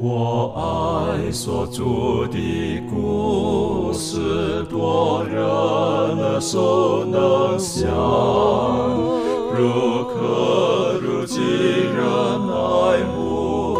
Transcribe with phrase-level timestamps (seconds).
[0.00, 5.42] 我爱所住的故事，多人
[6.16, 7.90] 能所能想，
[9.52, 11.98] 如可如饥人
[12.48, 13.76] 爱慕，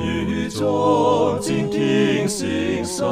[0.00, 3.04] 语中静听心声，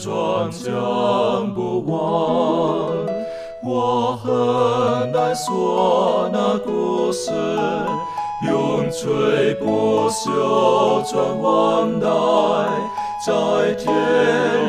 [0.00, 2.88] 远传讲不忘。
[3.62, 7.30] 我很难说那故事，
[8.48, 12.08] 永垂不朽传万代，
[13.26, 13.92] 在天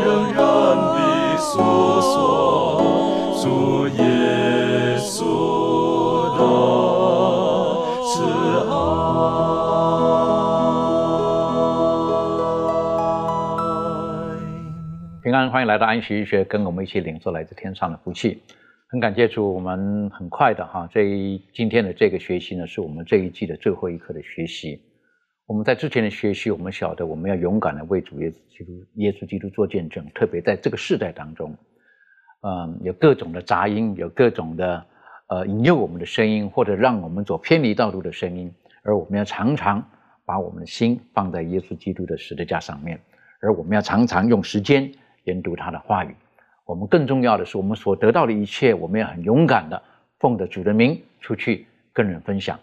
[0.03, 0.43] 仍然
[0.75, 1.61] 的诉
[2.01, 2.81] 说
[3.41, 4.03] 主耶
[15.49, 18.43] 欢迎来到安息医学，跟我们一起领受来自天上的福气。
[18.89, 24.79] 很感谢主，我们很快的哈，这一今天的这个学习呢，是我们这一季的最后一课的学习。
[25.47, 31.55] 我们在之前的学习，我们晓得我们要勇敢的为主耶稣基督、耶稣基督做见证，特别在这个世代当中，
[32.41, 34.85] 嗯，有各种的杂音，有各种的
[35.27, 38.53] 呃引诱我们的声音，或者让我们走偏离道路的声音，
[38.83, 39.83] 而我们要常常
[40.25, 42.99] 把我们的心放在耶稣基督的十字架上面，
[43.41, 44.91] 而我们要常常用时间
[45.23, 46.15] 研读他的话语。
[46.65, 49.81] 我们更重要的是，我们所得到的一切，我们要很勇敢的
[50.19, 52.59] 奉着主的名出去跟人分享。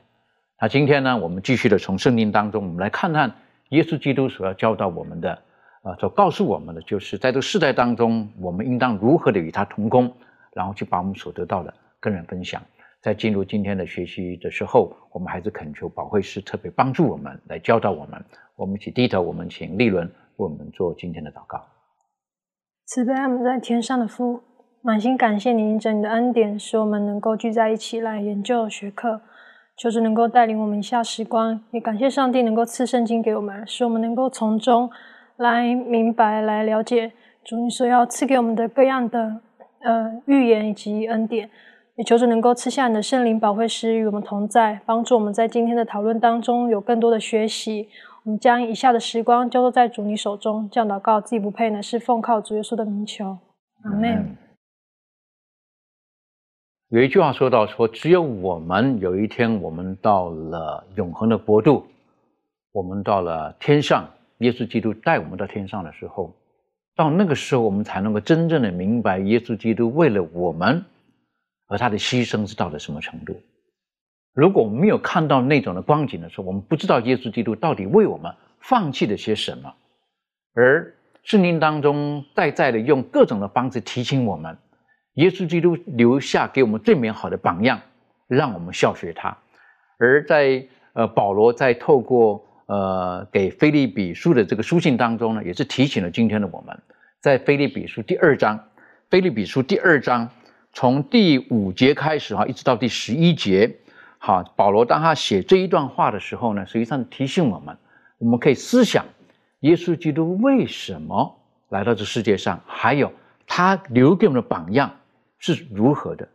[0.61, 3.33] 那今天呢，我们继续的从圣经当中，我们来看看
[3.69, 5.39] 耶稣基督所要教导我们的，
[5.83, 10.12] 啊，所告诉我们的，就是在这个世代当中，我们应当如何的与他同工，
[10.55, 12.62] 然后去把我们所得到的跟人分享。
[13.00, 18.25] 在进入今天的学习的时候，我们还是恳求宝会师特别帮助我们，来教导我们。
[18.56, 21.65] 我们一起低头，我们请立伦为我们做今天的祷告。
[22.89, 24.41] 慈悲我们在天上的父，
[24.81, 29.21] 满心感谢你，因着你的恩典，使我们能够聚在一起来研究学课。
[29.76, 34.88] 求主能够带领我们一下时光，也感谢上帝能够赐圣经给我们，使我们能够从中
[35.37, 37.12] 来明白、来了解
[37.44, 39.43] 主你所要赐给我们的各样的
[39.82, 41.50] 呃预言以及恩典。
[41.97, 47.91] 也求主能够赐下你的圣灵保惠师与我们同在，帮助我们在今天的讨论当中有更多的学习。
[48.28, 53.39] 我们将以下的时光交托在主你手中，这样祷告自己不配呢，是奉靠主耶稣的名求，
[53.84, 54.37] 阿门。
[56.91, 61.87] 有一句话说到说，只有我们有一天我们到了永恒的国度，
[62.72, 64.06] 我们到了天上，
[64.41, 66.31] 耶稣基督带我们到天上的时候，
[66.95, 70.84] 到那个时候我们才能够真正的明白耶稣基督为了我们
[71.69, 73.34] 而他的牺牲是到了什么程度。
[74.34, 79.75] 如果我们没有看到那种的光景的时候，我们不知道耶稣基督到底为我们放弃了些什么。
[80.55, 80.94] 而
[81.25, 84.56] 圣经当中在在的用各种的方式提醒我们，
[85.15, 87.81] 耶稣基督留下给我们最美好的榜样，
[88.28, 89.37] 让我们效学他。
[89.99, 96.81] 而在呃保罗在透过呃给菲利比书的这个书信当中呢，也是提醒了今天的我们，
[97.21, 98.69] 在菲利比书第二章，
[99.10, 100.31] 菲利比书第二章
[100.72, 103.77] 从第五节开始哈，一直到第十一节。
[104.19, 107.79] 好，保罗当他写这一段话的时候呢，实际上提醒我们，
[108.19, 109.06] 我们可以思想
[109.61, 113.12] 耶稣基督为什么来到这世界上，还有
[113.47, 114.91] 他留给我们的榜样
[115.39, 116.28] 是如何的，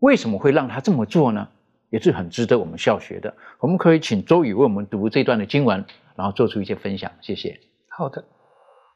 [0.00, 1.48] 为什么会让他这么做呢？
[1.90, 3.32] 也是很值得我们效学的。
[3.60, 5.84] 我们可以请周宇为我们读这段的经文，
[6.16, 7.12] 然后做出一些分享。
[7.20, 7.60] 谢谢。
[7.88, 8.24] 好的，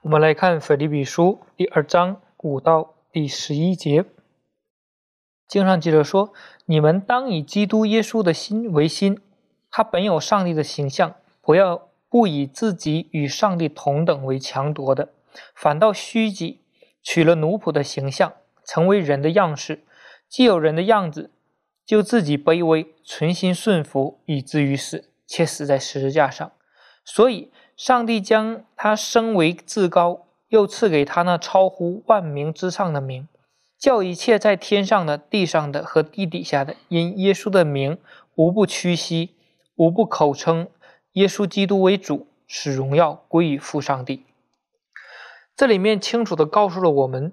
[0.02, 4.04] 我们来看腓立比书第二章五到第十一节。
[5.48, 6.34] 经上记着说
[6.66, 9.18] ：“你们当以基督耶稣的心为心，
[9.70, 15.08] 他本有上帝的形象，不要不以自己与上帝同等为强夺的，
[15.54, 16.60] 反倒虚己，
[17.02, 19.84] 取了奴仆的形象，成为人的样式。
[20.28, 21.30] 既有人的样子，
[21.86, 26.52] 就自己卑微，存心顺服，以至于死，且死在十字架上。
[27.06, 33.26] 所以，上帝将他升为至高，又赐给他那超乎万名之上的名。”
[33.78, 37.98] 叫一切在天上的、地上的和地底下的，因耶稣的名，
[38.34, 39.36] 无不屈膝，
[39.76, 40.68] 无不口称
[41.12, 44.24] 耶稣基督为主，使荣耀归于父上帝。
[45.56, 47.32] 这里面清楚的告诉了我们，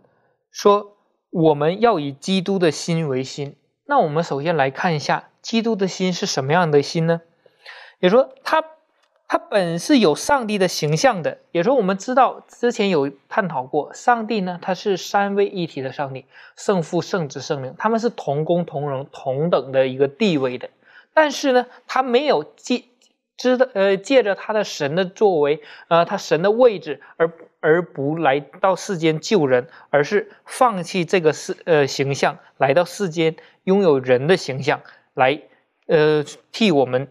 [0.52, 0.98] 说
[1.32, 3.56] 我们要以基督的心为心。
[3.86, 7.22] 那我们首先来看一下，基督的心是什么样的心呢？
[8.00, 8.64] 也说他。
[9.28, 16.26] 它本是有上帝的形象的，也说我们知道之前有探讨过，上帝呢，他是三位一体的上帝，
[16.56, 20.70] 圣父、圣子、圣灵，他们是同工同荣、同等的一个地位的。
[21.14, 22.84] 但是呢，他没有借
[23.36, 34.82] 知道呃借着他的神的作为，呃他神的位置而而不来到世间救人，而是放弃这个世呃形象来到世间拥有人的形象
[35.16, 35.42] 来
[35.88, 37.08] 呃替我们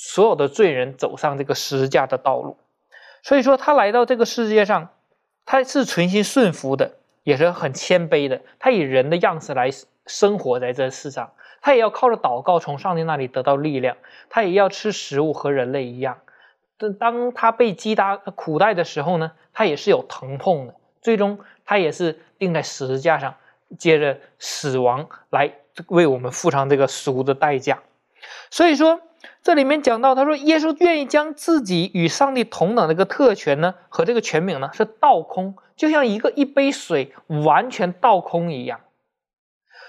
[0.00, 2.56] 所有的罪人走上这个十字架的道路。
[3.24, 4.90] 所以说他来到这个世界上，
[5.44, 6.92] 他是存心顺服的，
[7.24, 8.40] 也是很谦卑的。
[8.60, 9.70] 他以人的样式来
[10.06, 11.32] 生活在这世上。
[11.60, 13.96] 他也要靠着祷告从上帝那里得到力量，
[14.30, 16.20] 他也要吃食物和人类一样。
[16.78, 20.74] 当当他被击打苦待的时候呢，他也是有疼痛的。
[21.02, 23.34] 最终他也是钉在十字架上，
[23.76, 25.52] 接着死亡来
[25.88, 27.82] 为我们付上这个赎的代价。
[28.50, 29.00] 所以说，
[29.42, 38.80] 这里面讲到，他说耶稣愿意将自己与上帝同等的一个特权呢和这个权柄呢是倒空，就像一个一杯水完全倒空一样。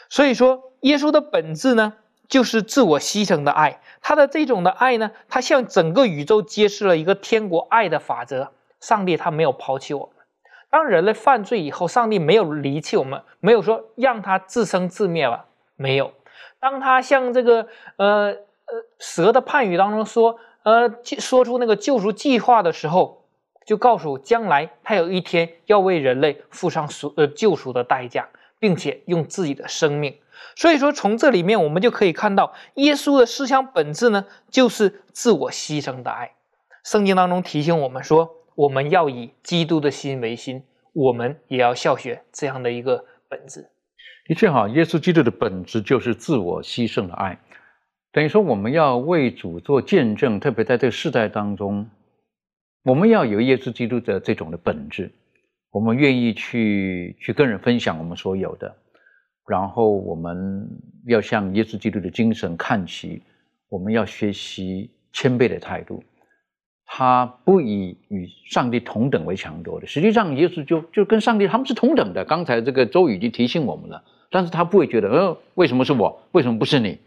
[0.09, 0.63] 所以说。
[0.83, 1.95] 耶稣的本质呢，
[2.29, 3.81] 就是自我牺牲的爱。
[3.99, 8.53] 他的这种的爱呢，他向整个宇宙揭示了一个天国爱的法则。
[8.79, 10.25] 上帝他没有抛弃我们。
[10.69, 15.47] 当人类犯罪以后，上帝没有离弃我们，没有说让他自生自灭吧？
[15.75, 16.13] 没有。
[16.61, 18.37] 当他向这个呃
[18.71, 23.25] 呃蛇的判语当中说呃说出那个救赎计划的时候，
[23.65, 28.27] 就告诉将来他有一天要为人类付上赎呃救赎的代价，
[28.59, 30.17] 并且用自己的生命。
[30.55, 36.31] 所以说，从这里面我们就可以看到，耶稣的思想本质呢，就是自我牺牲的爱。
[36.83, 40.63] 圣经当中提醒我们说，我们要以基督的心为心，
[40.93, 43.69] 我们也要效学这样的一个本质。
[44.25, 47.37] 的确哈，耶稣基督的本质就是自我牺牲的爱，
[48.11, 51.87] 等于说我们要为主做见证，特别在这个世代当中，
[52.83, 55.11] 我们要有耶稣基督的这种的本质，
[55.71, 58.75] 我们愿意去去跟人分享我们所有的。
[59.47, 60.67] 然后我们
[61.05, 63.21] 要向耶稣基督的精神看齐，
[63.67, 66.03] 我们要学习谦卑的态度。
[66.91, 72.25] 他不以与上帝同等为强夺的，实际上耶稣就就跟上帝他们是同等的。
[72.25, 76.23] 刚才这个周宇已经提醒我们了，但是他不会觉得，呃，为什么是我？
[76.31, 76.97] 为什么不是你？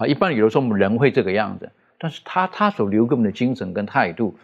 [0.00, 4.34] 啊，一般有的时候我们人会这个样子，但是他他所留给我们的精神跟态度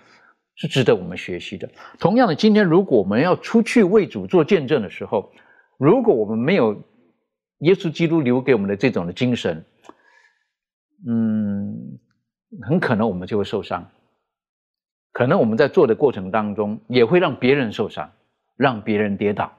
[0.55, 1.67] 是值得我们学习的。
[1.99, 5.33] 同样的，今天如果我们要出去为主做见证的时候，
[5.79, 6.83] 如果我们没有
[7.61, 9.65] 耶稣基督留给我们的这种的精神，
[11.09, 11.99] 嗯，
[12.69, 13.91] 很可能我们就会受伤，
[15.13, 18.13] 可能我们在做的过程当中也会让别人受伤，
[18.57, 19.57] 让别人跌倒，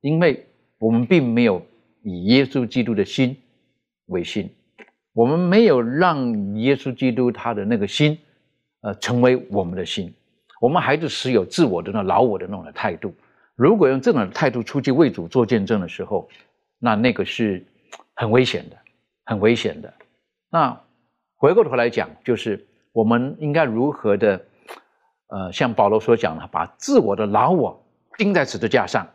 [0.00, 0.46] 因为
[0.78, 1.60] 我们并没有
[2.02, 3.36] 以耶稣基督的心
[4.06, 4.50] 为心，
[5.14, 8.18] 我们没有让耶稣基督他的那个心，
[8.82, 10.12] 呃，成为我们的心，
[10.60, 13.14] 我们还是持有自我的那老我的那种的态度。
[13.54, 16.28] 如果用这种态度出去为主做见证的时候，
[16.80, 17.64] 那那个是
[18.14, 18.76] 很危险的，
[19.24, 19.94] 很危险的。
[20.50, 20.78] 那
[21.36, 24.44] 回过头来讲，就是我们应该如何的，
[25.28, 27.80] 呃，像保罗所讲的，把自我的老我
[28.18, 29.06] 钉在十字架上，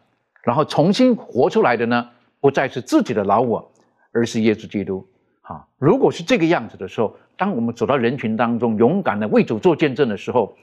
[0.43, 2.09] 然后重新活出来的呢，
[2.39, 3.69] 不再是自己的老我，
[4.13, 5.05] 而是耶稣基督。
[5.49, 10.55] 啊，如果是这个样子的时候，当我们走到人群当中，勇敢的为主做见证的时候，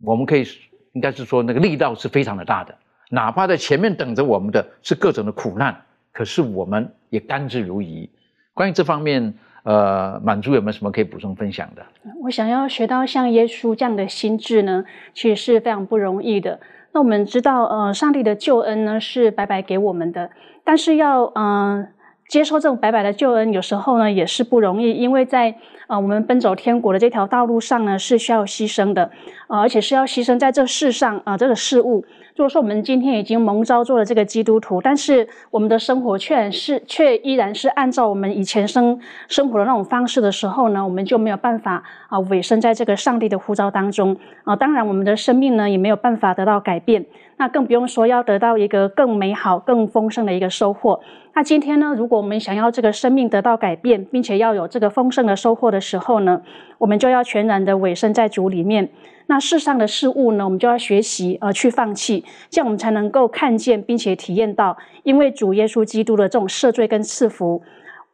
[0.00, 0.44] 我们可以
[0.92, 2.72] 应该是说那个力道是非常的大的。
[3.10, 5.76] 哪怕在前面等着我们的是各种的苦难，
[6.12, 8.08] 可是我们也甘之如饴。
[8.54, 9.34] 关于这方面，
[9.64, 11.84] 呃，满足有没有什么可以补充分享的？
[12.22, 14.84] 我想要学到像耶稣这样的心智呢，
[15.14, 16.60] 其实是非常不容易的。
[16.92, 20.30] 那我们知道，呃，上帝的救恩呢是白白给我们的，
[20.62, 21.88] 但是要嗯
[22.32, 25.54] 接受这种白白的救恩，有时候呢也是不容易，因为在
[25.86, 29.10] 啊我们奔走天国的这条道路上呢是需要牺牲的，
[29.48, 32.06] 呃，而且是要牺牲在这世上啊这个事物。
[32.34, 38.98] 如果说我们今天已经蒙召做了这个基督徒，但是我们的生活却是却依然是按照我们以前生
[39.28, 44.56] 生活的那种方式的时候呢，我们就没有办法啊委身在这个上帝的呼召当中啊。
[44.56, 47.04] 当然，我们的生命呢也没有办法得到改变，
[47.42, 51.00] 那更不用说要得到一个更美好、更丰盛的一个收获。
[51.34, 56.40] 那今天呢，如果我们想要这个生命得到改变，并且要有这个丰盛的收获的时候呢，
[56.78, 58.90] 我们就要全然的委身在主里面。
[59.26, 67.60] 那世上的事物呢，我们就要学习而去放弃，这样我们才能够看见并且体验到，因为主耶稣基督的这种赦罪跟赐福，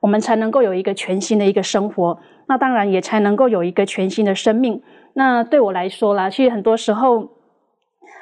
[0.00, 2.18] 我们才能够有一个全新的一个生活。
[2.47, 4.80] 那当然也才能够有一个全新的生命。
[5.12, 7.28] 那对我来说啦，其实很多时候。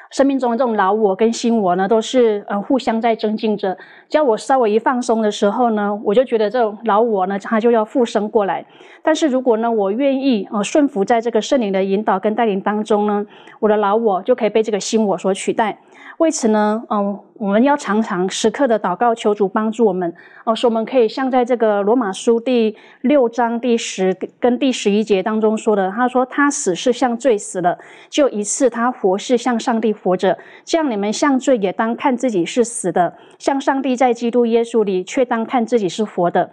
[0.09, 3.77] 生命中的这种老我跟新我呢，都是呃互相在增进着。
[4.09, 8.65] 只要我稍微一放松的时候呢，我就觉得这种老我呢，它就要复生过来。
[9.03, 13.25] 但是如果呢，我愿意呃顺服在这个圣灵的引导跟带领当中呢，
[13.59, 15.77] 我的老我就可以被这个新我所取代。
[16.17, 20.11] 为此呢，嗯，我们要常常时刻的祷告，求主帮助我们
[20.45, 27.77] 哦，使我们可以像在这个罗马书第六章第十跟第十一节当中说的，他说他死是向罪死了，
[28.09, 36.49] 就一次他活是向上帝活着，这样你们向罪也当看自己是死的，向上帝在基督耶稣里却当看自己是活的。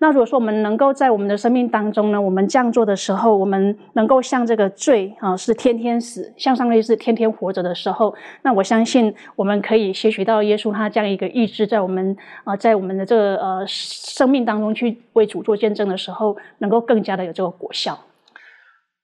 [0.00, 17.98] 那如果说我们能够在我们的生命当中呢，我们这样做的时候，我们能够像这个罪啊是天天死，向上帝是天天活着的时候，那我相信我们可以吸取到耶稣他这样一个意志，在我们啊在我们的这个呃生命当中去为主做见证的时候，能够更加的有这个果效。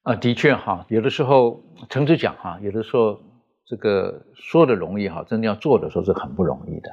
[0.03, 3.19] 啊，的确哈，有的时候诚实讲哈，有的时候
[3.67, 6.89] 这个说的容易哈，真的要做的时候是很不容易的。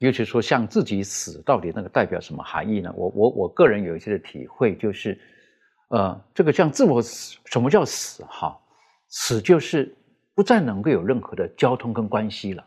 [0.00, 2.90] 尤其说向自己死，到底那个代表什么含义呢？
[2.96, 5.18] 我我我个人有一些的体会，就是，
[5.88, 8.24] 呃，这个向自我死，什么叫死？
[8.24, 8.58] 哈，
[9.10, 9.94] 死就是
[10.34, 12.64] 不再能够有任何的交通跟关系了，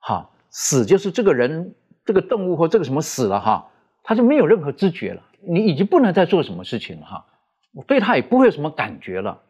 [0.00, 1.72] 哈，死就是这个人
[2.04, 3.70] 这个动物或这个什么死了哈，
[4.02, 7.24] 他就没有任何知觉了，你已经不能再做什么事情了哈，
[7.72, 9.40] 我对他也不会有什么感觉了。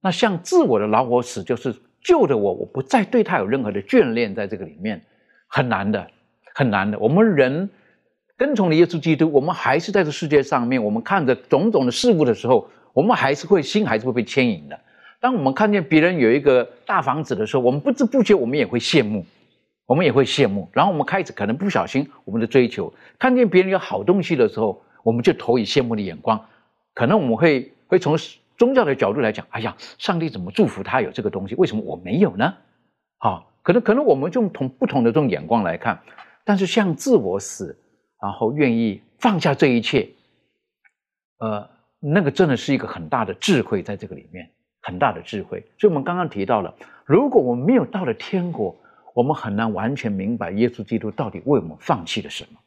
[0.00, 5.04] 那像自我的老我死，就是救的我，我不再对他有任何的眷恋，在这个里面
[5.48, 6.08] 很难的。
[6.54, 6.98] 很难的。
[6.98, 7.68] 我们人
[8.38, 10.82] 跟从了耶稣基督，我们还是在这世界上面。
[10.82, 14.80] 我们看着种种的事物的时候，我们还是会心还是会被牵引的。
[15.20, 19.24] 当我们看见别人有一个大房子的时候，我们不知不觉我们也会羡慕，
[19.86, 20.68] 我们也会羡慕。
[20.72, 26.40] 然后我们开始可能不小心，我们的追求看见别人有好东西的时候，我们就投以羡慕的眼光。
[26.94, 28.16] 可能我们会会从
[28.56, 31.54] 宗教的角度来讲，哎呀，上帝怎么祝福他有这个东西？
[31.56, 32.54] 为什么我没有呢？
[33.18, 36.00] 啊，可能可能我们用同不同的这种眼光来看。
[36.44, 37.76] 但是向自我死，
[38.20, 40.08] 然后愿意放下这一切，
[41.38, 44.50] 呃，那个真的是一个很大的智慧在这个里面，
[44.82, 45.60] 很大的智慧。
[45.78, 46.74] 所以我们刚刚提到了，
[47.06, 48.76] 如果我们没有到了天国，
[49.14, 52.60] 我们很难完全明白耶稣基督到底为我们放弃了什么。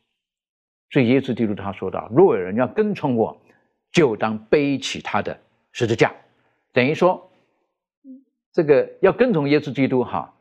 [0.89, 3.37] 所以耶稣基督他说到：“若有人要跟从我，
[3.91, 5.37] 就当背起他的
[5.71, 6.13] 十字架。”
[6.73, 7.29] 等于说，
[8.53, 10.33] 这个要跟从耶稣基督哈，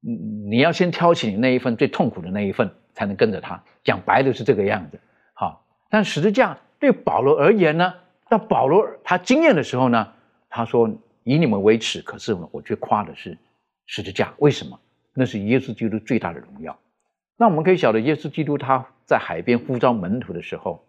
[0.00, 2.72] 你要先挑起你那一份最痛苦的那一份。
[2.94, 5.00] 才能跟着他，讲白的是这个样子。
[5.34, 7.94] 好，但十字架对保罗而言呢？
[8.28, 10.12] 到保罗他经验的时候呢，
[10.48, 10.88] 他说
[11.24, 13.36] ：“以你们为耻，可是我却夸的是
[13.86, 14.32] 十字架。
[14.38, 14.78] 为什么？
[15.12, 16.78] 那是耶稣基督最大的荣耀。
[17.36, 20.86] 那我们可以晓得，耶稣基督他在海边呼召门徒的时候，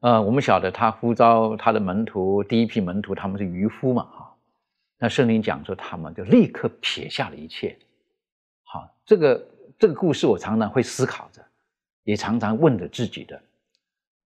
[0.00, 4.34] 呃，我们晓得他呼召他的门徒，第一批门徒他们是渔夫嘛，哈。
[4.98, 7.76] 那圣经讲说，他们就立刻撇下了一切。
[8.62, 9.46] 好，这个。
[9.84, 11.44] 这个故事我常常会思考着，
[12.04, 13.42] 也常常问着自己的，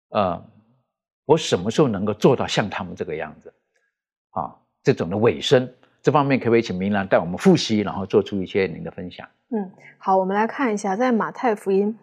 [0.09, 0.45] 呃，
[1.23, 3.53] 我什么时候能够做到像他们这个样子？
[4.31, 9.25] 啊，这种的尾声，这方面可不可以请明兰带我们复习，然后做出一些您的分享？
[9.55, 11.97] 嗯，好，我们来看一下，在马太福音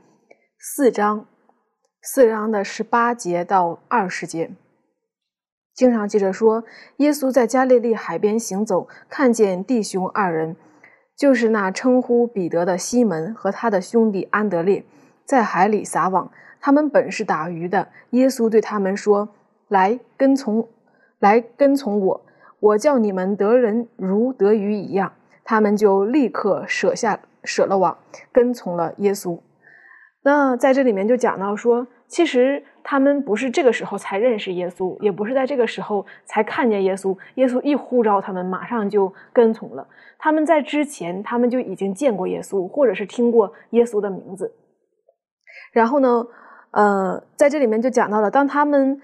[0.59, 1.27] 四章
[2.01, 4.51] 四章的十八节到二十节，
[5.75, 6.65] 经常记着说，
[6.97, 10.57] 耶稣在加利利海边行走，看见弟兄二人。
[11.23, 14.85] 就是那称呼彼得的西门和他的兄弟安德烈，
[15.25, 16.29] 在海里撒网。
[16.61, 17.87] 他们本是打鱼的。
[18.11, 19.29] 耶稣对他们说
[19.71, 20.69] ：“来跟从，
[21.21, 22.21] 来跟从我，
[22.59, 25.13] 我叫你们得人如得鱼一样。”
[25.47, 27.97] 他们就立刻舍下舍了网，
[28.33, 29.39] 跟从了耶稣。
[30.25, 37.17] 那在这里面就讲到说，其实他们不是这个时候才认识耶稣，也不是在这个时候才看见耶稣。
[37.37, 39.87] 耶稣一呼召他们，马上就跟从了。
[40.19, 44.55] 他们在之前，他们就已经见过耶稣，或者是听过耶稣的名字。
[45.73, 46.27] 然后呢，
[46.73, 49.01] 呃，在这里面就讲到了，当他们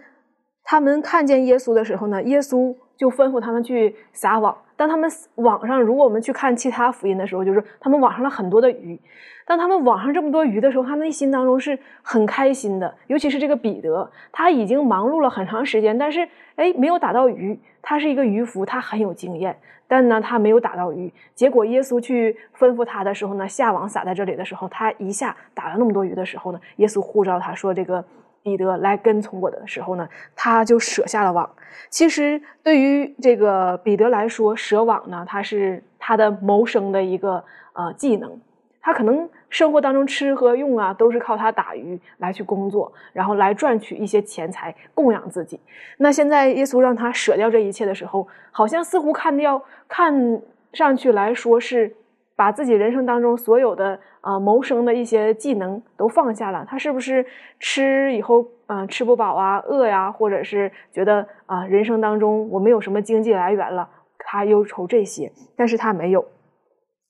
[0.64, 4.54] 他们看见耶稣的时候呢，耶稣就吩咐他们去撒网。
[4.76, 9.00] 当他们网上，如果我们去看其他福音的时候，就是他们网上了很多的鱼。
[9.46, 12.94] 当他们网上这么多鱼的时候，他内心当中是很开心的。
[13.06, 17.58] 尤其是这个彼得，他已经忙碌了很长时间，但是哎，没有打到鱼。
[17.80, 21.10] 他是一个渔夫，他很有经验，但呢，他没有打到鱼。
[21.34, 28.04] 结果耶稣去吩咐他的时候呢，下网撒在这里的时候，他一下打了那么多鱼的时候呢，耶稣呼召他说：“这个。”
[28.48, 31.48] 彼得来跟从我的时候呢，他就舍下了网。
[31.90, 38.40] 其实对于这个彼得来说，舍网呢，他是他的谋生的一个呃技能。
[38.80, 45.60] 他可能生活当中吃喝用啊，都是靠他打鱼来去工作，然后来赚取一些钱财供养自己。
[45.98, 50.40] 那现在耶稣让他舍掉这一切的时候，好像似乎看掉看
[50.72, 51.94] 上去来说是。
[52.38, 57.26] 把自己人生当中所有的啊谋生的一些技能都放下了，他是不是
[57.58, 66.24] 吃以后嗯吃不饱啊饿呀，或者是觉得啊人生当中我没有什么经济来源了，他忧愁这些，但是他没有。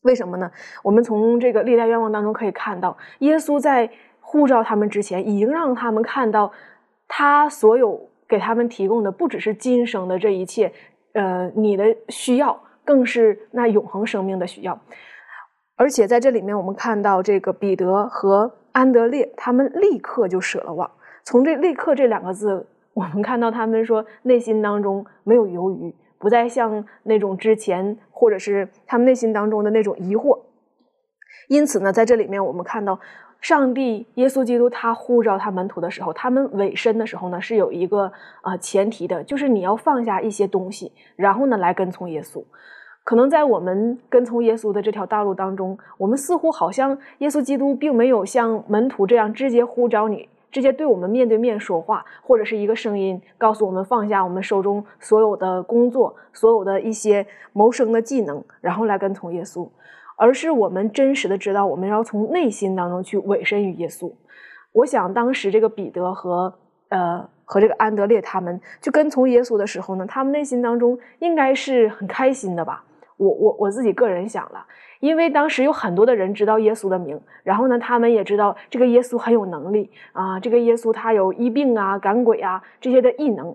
[0.04, 0.50] 为什么呢？
[0.82, 6.50] 我们从这个历代愿望当中可以看到，耶稣在呼召他们之前，已经让他们看到，
[7.06, 10.72] 他所有给他们提供的不只是今生的这一切，
[11.12, 14.80] 呃，你的需要，更是那永恒生命的需要。
[15.78, 20.90] 而且在这里面，我们看到这个彼得和安德烈，他们立刻就舍了网。
[21.22, 25.94] 从这“立刻”这两个字，我们看到他们说内心当中没有犹豫。
[26.18, 30.40] 不再像那种之前，或者是他们内心当中的那种疑惑。
[31.46, 32.98] 因此呢，在这里面我们看到，
[33.40, 38.10] 上帝耶稣基督他呼召他门徒的时候，他们委身的时候呢，是有一个
[38.42, 42.44] 啊前提的，就是你要放下一些东西，然后呢来跟从耶稣。
[43.08, 50.28] 可能在我们跟从耶稣的这条道路当中，我们似乎好像耶稣基督并没有像门徒这样直接呼召你。
[50.50, 59.66] 直接对我们面对面说话，或者是一个声音告诉我们放下我们手中所有的工作，所有的一些谋生的技能，然后来跟从耶稣，
[60.18, 64.12] 而是我们真实的知道，我们要从内心当中去委身于耶稣。
[64.72, 66.52] 我想当时这个彼得和
[66.90, 72.84] 呃和这个安德烈他们就跟从耶稣的时候呢，他们内心当中应该是很开心的吧。
[73.18, 74.64] 我我我自己个人想了，
[75.00, 83.54] 因为当时有很多的人知道耶稣的名，然后呢，他们也知道这个耶稣很有能力啊，这个耶稣他有医病啊、赶鬼啊这些的异能。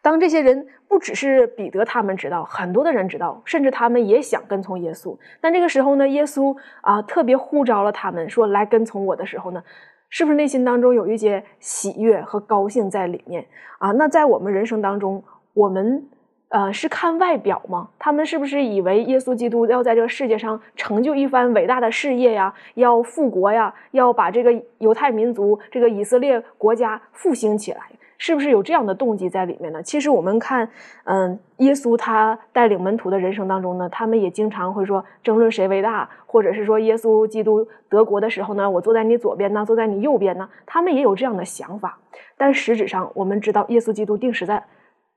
[0.00, 5.18] 当这些人不只是彼得他们知道，很多的人知道，甚至他们也想跟从耶稣。
[5.40, 9.60] 但这个时候呢，耶稣啊特别呼召了他们，说来跟从我的时候呢，
[10.08, 13.44] 是不是内心当中有一些喜悦和高兴在里面
[13.80, 13.90] 啊？
[13.90, 16.08] 那在我们人生当中，我们。
[16.48, 17.88] 呃，是看外表吗？
[17.98, 22.54] 他们是不是以为耶稣基督要在这个世界上成就一番伟大的事业呀？
[22.74, 23.74] 要复国呀？
[23.90, 27.80] 要把这个犹太民族、这个以色列国家复兴起来？
[28.18, 29.82] 是不是有这样的动机在里面呢？
[29.82, 30.70] 其实我们看，
[31.04, 41.98] 嗯，耶稣他带领门徒的人生当中呢，他们也经常会说争论谁为大，或者是说耶稣基督得国的时候呢，我坐在你左边呢，坐在你右边呢，他们也有这样的想法。
[42.38, 44.62] 但实质上，我们知道耶稣基督定死在。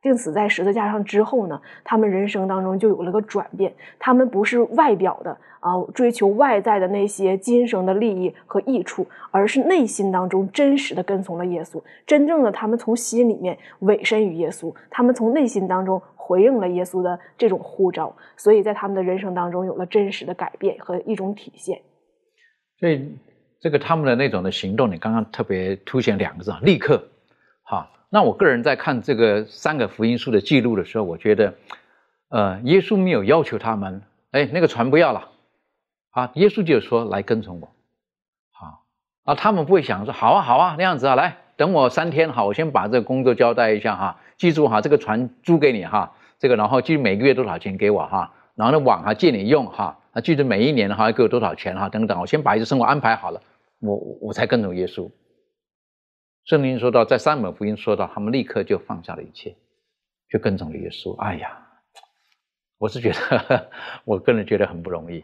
[0.02, 3.74] 定死在十字架上之后呢，他们人生当中就有了个转变。
[4.00, 11.84] 他们不是外表的啊，追求外在的那些今生的利益和益处，而是内心当中真实的跟从了耶稣。
[12.08, 21.78] 真正的他们从心里面委身于耶稣，他们从内心当中回应了耶稣的这种呼召，所以在他们的人生当中有了真实的改变和一种体现。
[22.80, 23.18] 所以，
[23.60, 27.04] 这个他们的那种的行动，你刚刚特别凸显两个字啊，立刻，
[27.64, 27.86] 哈。
[28.12, 31.54] 那我个人在看这个三个福音书的记录的时候，我觉得，
[32.30, 35.30] 呃，耶稣没有要求他们，哎，那个船不要了，
[36.10, 37.70] 啊，耶稣就说来跟从我，
[38.52, 38.84] 好，
[39.26, 53.40] 啊，他们不会想说好啊好啊那样子啊，来等我三天哈，我先把这个工作交代一下哈，记住哈，这个船租给你哈，这个然后记每个月多少钱给我哈，然后呢网还借你用哈，啊记住每一年哈给我多少钱哈等等，我先把一些生活安排好了，
[53.82, 55.12] 我我才跟从耶稣。
[56.50, 59.56] 圣经说到，在三本福音说到，他们立刻就放下了一切，
[60.32, 61.16] 就跟从了耶稣。
[61.18, 61.56] 哎呀，
[62.80, 63.70] 我是觉得，
[64.04, 65.24] 我个人觉得很不容易。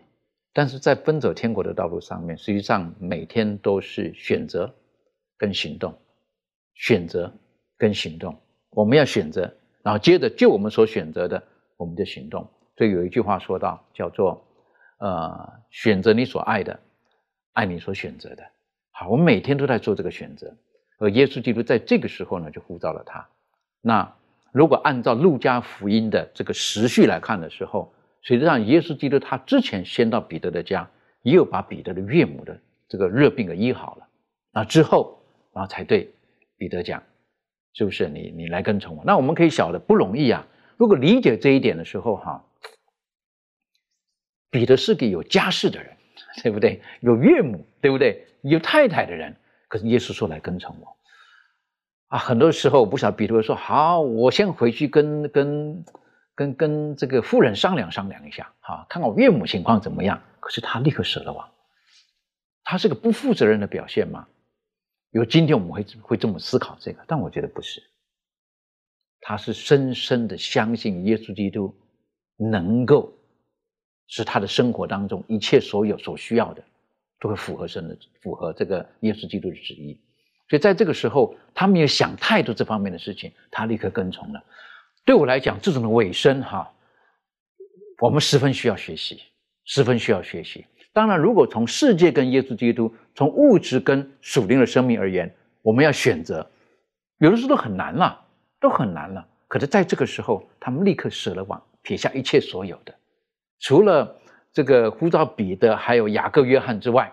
[0.53, 4.71] 但是在奔走天国的道路上面，实际上每天都是选择
[5.35, 5.97] 跟行动，
[6.75, 7.33] 选择
[7.75, 8.39] 跟行动。
[8.69, 11.41] 我们要选择，然后接着就我们所选择的，
[11.75, 12.47] 我们就行动。
[12.77, 14.45] 所以有一句话说到，叫做
[15.01, 16.79] “呃，选择你所爱的，
[17.53, 18.43] 爱你所选择的”。
[18.93, 20.55] 好，我们每天都在做这个选择。
[20.97, 23.27] 而耶稣基督在这个时候呢，就呼召了他。
[23.81, 24.15] 那
[24.51, 30.89] 如果按照路加福音的这个时序来看的时候，实际上耶稣基督他之前先到彼得的家，
[31.21, 34.07] 也有把彼得的岳母的这个热病给医好了。
[34.51, 35.21] 那之后，
[35.53, 36.13] 然后才对
[36.57, 37.03] 彼得讲，
[37.73, 39.03] 是不是你你来跟从我？
[39.05, 40.47] 那我们可以晓得不容易啊。
[40.77, 42.43] 如果理解这一点的时候，哈，
[44.49, 45.97] 彼得是个有家室的人，
[46.41, 46.81] 对不对？
[47.01, 48.25] 有岳母，对不对？
[48.41, 49.35] 有太太的人。
[49.75, 50.95] 可是耶稣说来跟从我
[52.07, 55.85] 啊，很多时候我不晓得彼得说好，我先回去跟跟
[56.33, 60.21] 跟跟这个妇人商量商量一下，哈，看看我岳母情况怎么样。
[60.39, 61.51] 可是他立刻舍了网，
[62.63, 64.25] 他是个不负责任的表现吗？
[65.11, 67.83] 有今天我们会会这么思考这个，但我觉得不是，
[69.19, 71.75] 他是深深的相信耶稣基督
[72.37, 73.11] 能够
[74.07, 76.63] 使他的生活当中一切所有所需要的。
[77.19, 79.99] 都会符合神的，符合这个耶稣基督的旨意，
[80.49, 84.43] 所以在这个时候，他没有想太多这方面的事情，他立刻跟从了。
[85.05, 86.71] 对我来讲，这种的尾声哈，
[87.99, 89.21] 我们十分需要学习，
[89.63, 90.65] 十分需要学习。
[90.93, 96.49] 当然，如果从世界跟耶稣基督，从物质跟属灵的生命而言，我们要选择，
[97.19, 98.25] 有的时候都很难了，
[98.59, 99.27] 都很难了。
[99.47, 102.93] 可是在这个时候，他们立刻舍了网，撇下一切所有的，
[103.59, 104.19] 除了。
[104.55, 107.11] 这个呼召彼得还有雅各、约翰之外，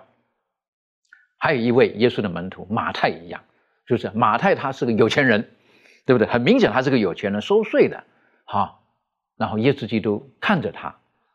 [1.38, 3.42] 还有一位耶稣的门徒马太一样，
[3.85, 5.50] 就是马太他是个有钱人，
[6.07, 6.28] 对不对？
[6.28, 8.05] 很明显他是个有钱人，收税的，
[8.44, 8.85] 好，
[9.37, 10.94] 然后耶稣基督看着他，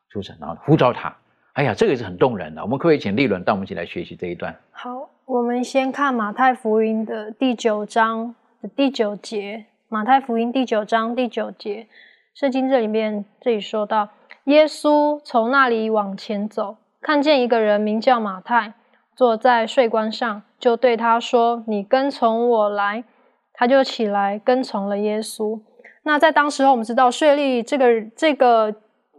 [0.09, 0.33] 是不是？
[0.39, 1.13] 然后呼召他，
[1.51, 2.61] 哎呀，这个也是很动人的。
[2.61, 4.55] 我们可不可以请立伦带我们一起来学习这一段？
[4.71, 9.65] 好，我们先看马太福音的第九章的第九节。
[9.89, 11.87] 马太福音第九章第九节，
[12.33, 14.09] 圣经这里面这里说到，
[14.47, 18.73] 耶稣从那里往前走，看见一个人名叫马太，
[19.13, 23.03] 坐在税关上，就对他说：“你跟从我来。”
[23.53, 25.59] 他就起来跟从了耶稣。
[26.03, 28.73] 那在当时候，我们知道税吏这个这个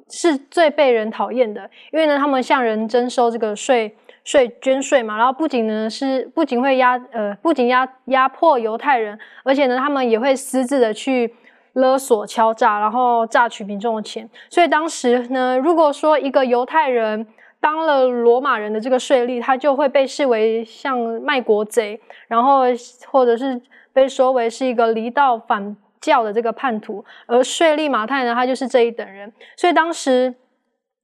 [0.08, 3.96] 是最被人讨厌的，因为呢，他们向人征收这个税。
[4.24, 11.34] 税捐税嘛，然后不仅呢是不仅会压呃不仅压压迫犹太人，而且呢他们也会私自的去
[11.78, 14.28] 勒索敲诈，然后榨取民众的钱。
[14.50, 17.26] 所以当时呢，如果说一个犹太人
[17.60, 22.62] 当了罗马人的这个税吏，他就会被视为像卖国贼，然后
[23.06, 23.60] 或者是
[23.92, 27.04] 被说为是一个离道反教的这个叛徒。
[27.26, 29.32] 而税吏马太呢，他就是这一等人。
[29.56, 30.34] 所以当时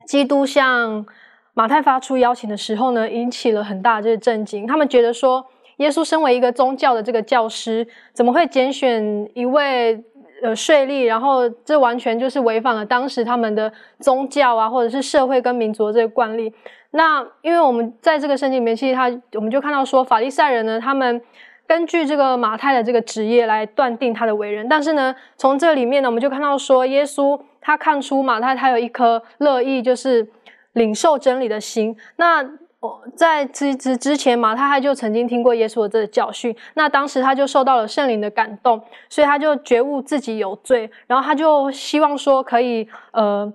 [0.07, 1.07] 基督像。
[1.57, 4.67] 马太发出邀请的时候呢，引起了很大的这个震惊。
[4.67, 10.03] 他们觉得说，耶稣身为一个宗教的这个教师，怎么会拣选一位
[10.43, 11.03] 呃税利？
[11.03, 16.53] 然后这完全就是违反了当时他们的宗教啊，或者是社会跟民族的这个惯例。
[16.91, 21.21] 那因为我们在这个圣经里面，其实他我们就看到说，法利赛人呢，他们
[21.67, 24.69] 根据这个马太的这个职业来断定他的为人。
[24.69, 30.27] 但是呢，从这里面呢，我们就看到说，耶稣他看出马太他有一颗乐意，就是。
[30.75, 31.97] 领受真理的心。
[32.17, 32.45] 那
[33.17, 36.57] 在之之之前，嘛，他他就曾经听过耶稣的这个教训。
[36.75, 43.53] 那当时他就受到了圣灵的感动，所以他就觉悟自己有罪，然后他就希望说可以呃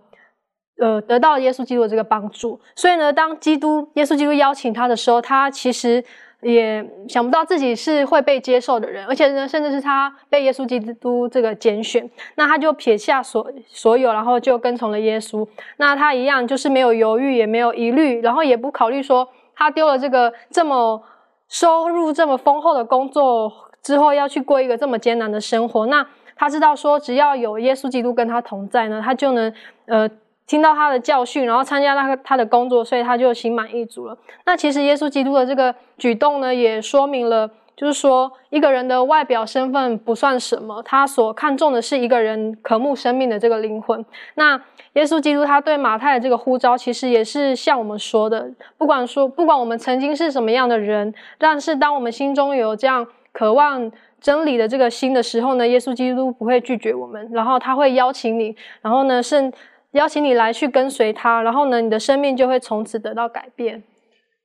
[0.80, 2.60] 呃得到耶稣基督的这个帮助。
[2.76, 6.04] 所以呢，当基督耶稣基督邀请他的时候，他其实。
[6.42, 15.46] 也想不到自己是会被接受的人，而且呢，甚至是他被耶稣基督这个拣选，那他就撇下所所有，然后就跟从了耶稣。
[15.78, 21.04] 那他一样就是没有犹豫，也没有疑虑，然后也不考虑说他丢了这个这么
[21.50, 25.86] 收入这么丰厚的工作之后，要去过一个这么艰难的生活。
[25.88, 29.54] 那他知道说，只要有耶稣基督跟他同在呢，他就能
[29.88, 30.10] 呃。
[30.50, 34.18] 听到他的教训，然后参加那个他的工作，所以他就心满意足了。
[34.46, 44.04] 那其实耶稣基督的这个举动呢，也说明了，就是说一个人的外表身份不算什么，他所看重的是一个人渴慕生命的这个灵魂。
[44.34, 44.60] 那
[44.94, 59.54] 耶稣基督他对马太的这个呼召，其实也是像我们说的，不管说不管我们曾经是什么样的人，但是当我们心中有这样渴望真理的这个心的时候呢，耶稣基督不会拒绝我们，然后他会邀请你，然后呢是。
[59.92, 63.82] 邀请你来去跟随他，然后呢，你的生命就会从此得到改变。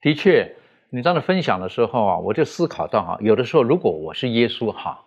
[0.01, 0.55] 的确，
[0.91, 5.05] 你这样的分享的时候啊，我就思考到哈，有的时候如果我是耶稣哈，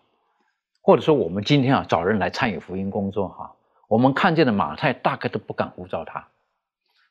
[0.83, 3.51] 或者说我们今天啊找人来参与福音工作哈，
[3.87, 6.27] 我们看见的马太大概都不敢呼召他。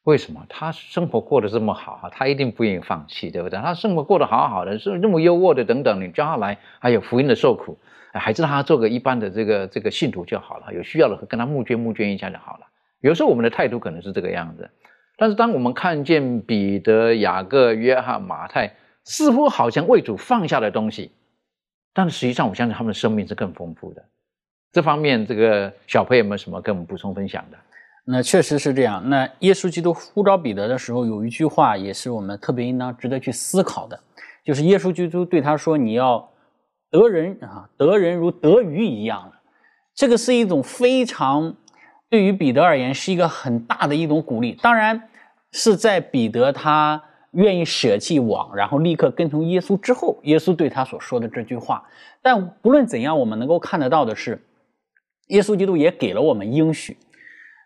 [0.05, 0.47] 为什么？
[0.49, 3.59] 他生活过得这么好哈，他一定不愿意放弃，对不对？
[3.59, 7.77] 他生活过得好好的，是那么优渥的等等，你叫他来，还有福音的受苦，
[8.12, 10.73] 还是让他做个一般的这个这个信徒就好了。
[10.73, 12.67] 有需要的跟他募捐募捐一下就好了。
[13.07, 14.69] 有时候我们的态度可能是这个样子，
[15.16, 21.12] 但是当我们看见彼得、雅各、约翰、马太似乎好像为主放下的东西，
[21.95, 24.05] 但实际上我相信他们的生命是更丰富的。
[24.73, 27.57] 这方面，这个小朋友们什么跟我们补充分享的？
[28.05, 29.09] 那确实是这样。
[29.09, 33.99] 那耶稣基督呼召彼得的时候，有一句话也是我们特别应当值得去思考的，
[34.45, 36.29] 就是耶稣基督对他说：“你要
[36.90, 39.33] 得人啊，得人如得鱼一样。”
[39.95, 41.55] 这个是一种非常。
[42.09, 44.53] 对于彼得而言，是一个很大的一种鼓励。
[44.62, 45.09] 当然
[45.51, 51.83] 是在彼得他愿意舍弃网，然后立刻跟从耶稣之后，耶稣对他所说的这句话。
[52.23, 54.47] 但不论怎样，我们能够看得到的是，
[55.29, 56.97] 耶稣基督也给了我们应许。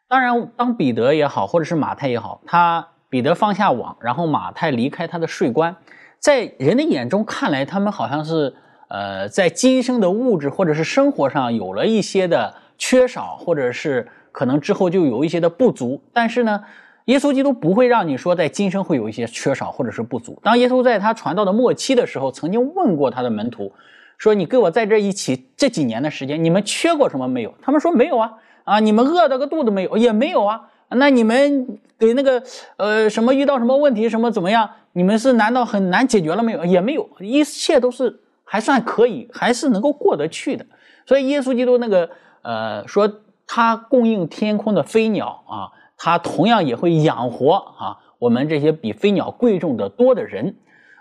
[0.08, 5.76] 当然，当彼得也好，或者是马太也好，他彼得放下网，然后马太离开他的税关，
[6.18, 8.54] 在人的眼中看来，他们好像是
[8.88, 14.08] 呃，在今生的物质或者是生活上有了一些的缺少，或者是。
[14.32, 16.62] 可能之后就有一些的不足，但是呢，
[17.06, 20.38] 耶稣基督不会让你说在今生会有一些缺少或者是不足。
[20.42, 23.72] 当耶稣在他传道的末期的时候，曾经问过他的门徒，
[24.18, 28.32] 说：“你跟我在这一起这几年的时间，你们缺过什么没有？”他们说：“没有啊，
[28.64, 29.96] 啊，你们饿到个肚子没有？
[29.96, 30.68] 也没有啊。
[30.90, 32.42] 那你们给那个
[32.76, 34.70] 呃什么遇到什么问题什么怎么样？
[34.92, 36.64] 你们是难道很难解决了没有？
[36.64, 40.66] 也没有，一切都是还算可以，还是能够过得去的。
[41.06, 42.10] 所以耶稣基督那个
[42.42, 43.10] 呃说。
[43.52, 50.54] 他供应天空的飞鸟啊，他同样也会养活啊我们这些比飞鸟贵重的多的人。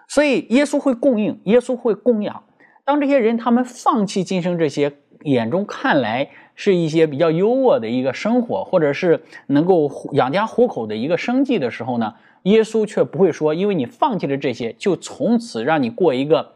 [0.07, 2.43] 所以耶稣会供应，耶稣会供养。
[2.83, 4.91] 当这些人他们放弃今生这些
[5.25, 16.53] 眼中看来是一些比较优渥的一个生活，或者是能够养家糊口的一个生计的时候呢，耶稣却不会说，因为你放弃了这些，就从此让你过一个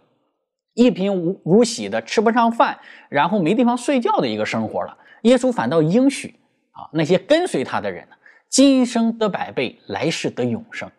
[0.74, 2.80] 一贫如如洗的吃不上饭，
[3.10, 4.98] 然后没地方睡觉的一个生活了。
[5.24, 6.36] 耶稣反倒应许
[6.72, 8.16] 啊，那些跟随他的人呢，
[8.48, 10.90] 今生得百倍，来世得永生。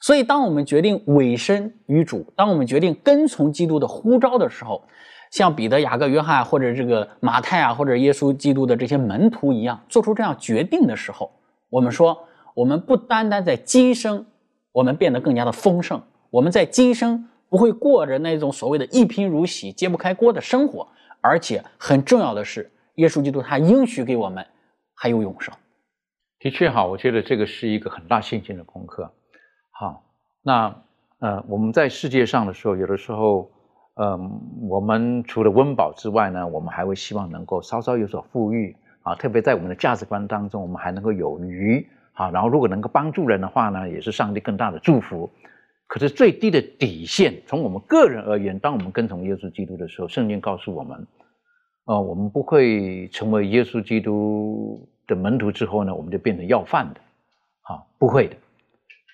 [0.00, 4.84] 所以，当我们决定委身于主，当我们决定跟从基督的呼召的时候，
[5.30, 11.32] 像彼得、雅各、约翰，或者这个马太啊，或者耶稣基督的这些门徒一样，做出这样决定的时候，
[11.70, 12.18] 我们说，
[12.54, 14.26] 我们不单单在今生，
[14.72, 20.86] 我们变得更加的丰盛，我们在今生不会过着那种所谓的一贫如洗、揭不开锅的生活，
[21.22, 24.46] 而且很重要的是，耶稣基督他应许给我们
[24.94, 25.52] 还有永生。
[26.38, 29.10] 的确哈，我觉得这个是一个很大信心的功课。
[29.70, 30.04] 好，
[30.42, 30.74] 那
[31.18, 33.50] 呃，我们在世界上的时候，有的时候，
[33.94, 42.30] 嗯，我们除了温饱之外呢，我们还会希望能够稍稍有所富裕啊，特别在我们的价值观当中，我们还能够有余啊。
[42.30, 45.30] 然后，如果能够帮助人的话呢，也是上帝更大的祝福。
[45.86, 51.06] 可是最低的底线，从我们个人而言，当我们跟从耶稣基督的时候，圣经告诉我们，
[51.86, 57.00] 呃，我们不会成为耶稣基督的门徒之后呢，我们就变成要饭的，
[57.62, 58.36] 啊，不会的。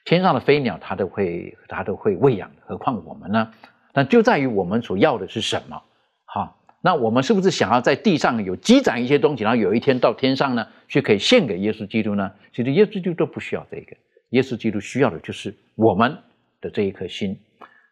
[0.05, 3.53] 天上的飞鸟，它都会，它都会喂养，何况我们呢？
[3.93, 5.83] 那就在于我们所要的是什么？
[6.27, 12.31] 哈，那我们是不是想要在地上有积攒一些东西，然后有一天到天上呢，去可以献给耶稣基督呢？
[12.53, 13.97] 其实耶稣基督都不需要这个，
[14.31, 16.17] 耶稣基督需要的就是我们
[16.61, 17.37] 的这一颗心。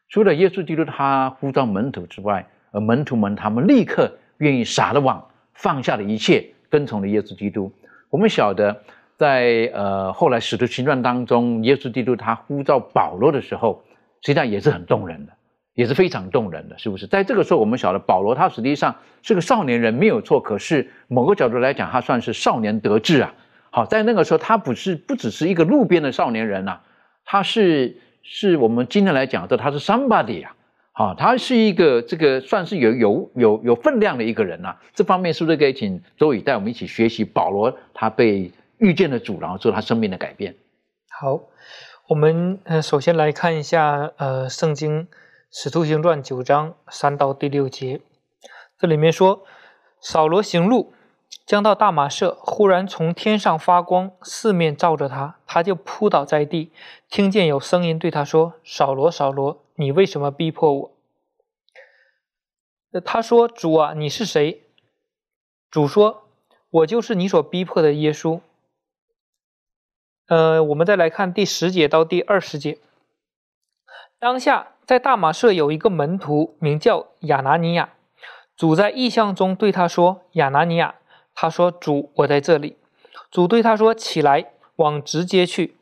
[0.09, 5.25] 除了耶稣基督他呼召门徒之外，而门徒们他们立刻愿意撒了网，
[5.55, 7.73] 放下了一切，跟从了耶稣基督。
[8.11, 8.83] 我们晓得。
[9.19, 13.83] 在呃后来使徒行传当中，耶稣基督他呼召保罗的时候，
[14.21, 15.33] 实际上也是很动人的，
[15.75, 17.09] 也是非常动人的，是不是？
[17.09, 20.41] 在这个时候，我们晓得保罗他实际上是个少年人，没有错。
[20.41, 23.35] 可是某个角度来讲，他算是少年得志啊。
[23.71, 26.79] 好，在那个时候，他不是不只是一个路边的少年人呐，
[27.25, 30.55] 他是是我们今天来讲的，他是 somebody 啊。
[30.99, 34.77] 啊，他是一个这个算是有有有有分量的一个人呐。
[34.93, 38.53] 这方面是不是可以请周宇带我们一起学习保罗他被？
[38.81, 40.55] 遇见的主，然后做他生命的改变。
[41.11, 41.41] 好，
[42.07, 45.03] 我们呃首先来看一下呃《圣经·
[45.51, 48.01] 使徒行传》九章三到第六节，
[48.79, 49.43] 这里面说，
[50.01, 50.93] 扫罗行路，
[51.45, 56.71] 将到大马色，忽然从天上发光，四面照着他，他就扑倒在地，
[57.11, 60.93] 听见有声音对他说：“扫罗，扫罗，你为什么逼迫我？”
[63.05, 64.65] 他说：“主啊，你是谁？”
[65.71, 66.25] 主说
[66.71, 68.41] ：“我就是你所逼迫的耶稣。”
[70.27, 72.79] 呃，我们再来看第十节到第二十节。
[74.19, 77.95] 当下在大马社有一个门徒，名叫亚拿尼亚。
[78.57, 80.97] 主在异象中对他说：“亚拿尼亚。”
[81.35, 82.77] 他说：“主，我在这里。”
[83.31, 85.77] 主对他说：“起来，往直接去，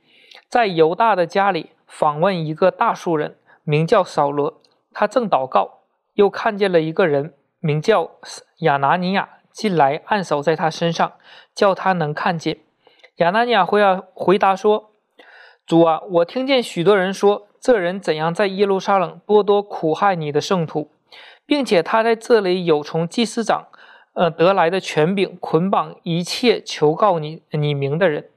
[0.49, 4.63] 在犹大的家里访问一个大树人，名叫扫罗。
[4.93, 5.81] 他正祷告，
[6.15, 8.13] 又看见了一个人，名叫
[8.61, 11.13] 亚拿尼亚，进来按手在他身上，
[11.53, 12.61] 叫他能看见。”
[13.17, 14.93] 亚拿尼亚回答回答说
[15.67, 20.91] ：“主啊，我听见许多人说，这人怎样在耶路撒冷多多苦害你的圣徒，
[21.45, 23.67] 并且他在这里有从祭司长，
[24.13, 28.31] 呃得来的权柄，捆绑一切求告你你名的人。”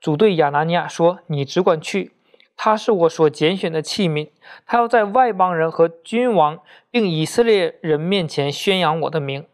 [0.00, 2.12] 主对亚拿尼亚说：“你只管去，
[2.56, 4.30] 他是我所拣选的器皿，
[4.66, 6.58] 他要在外邦人和君王
[6.90, 9.46] 并以色列人面前宣扬我的名，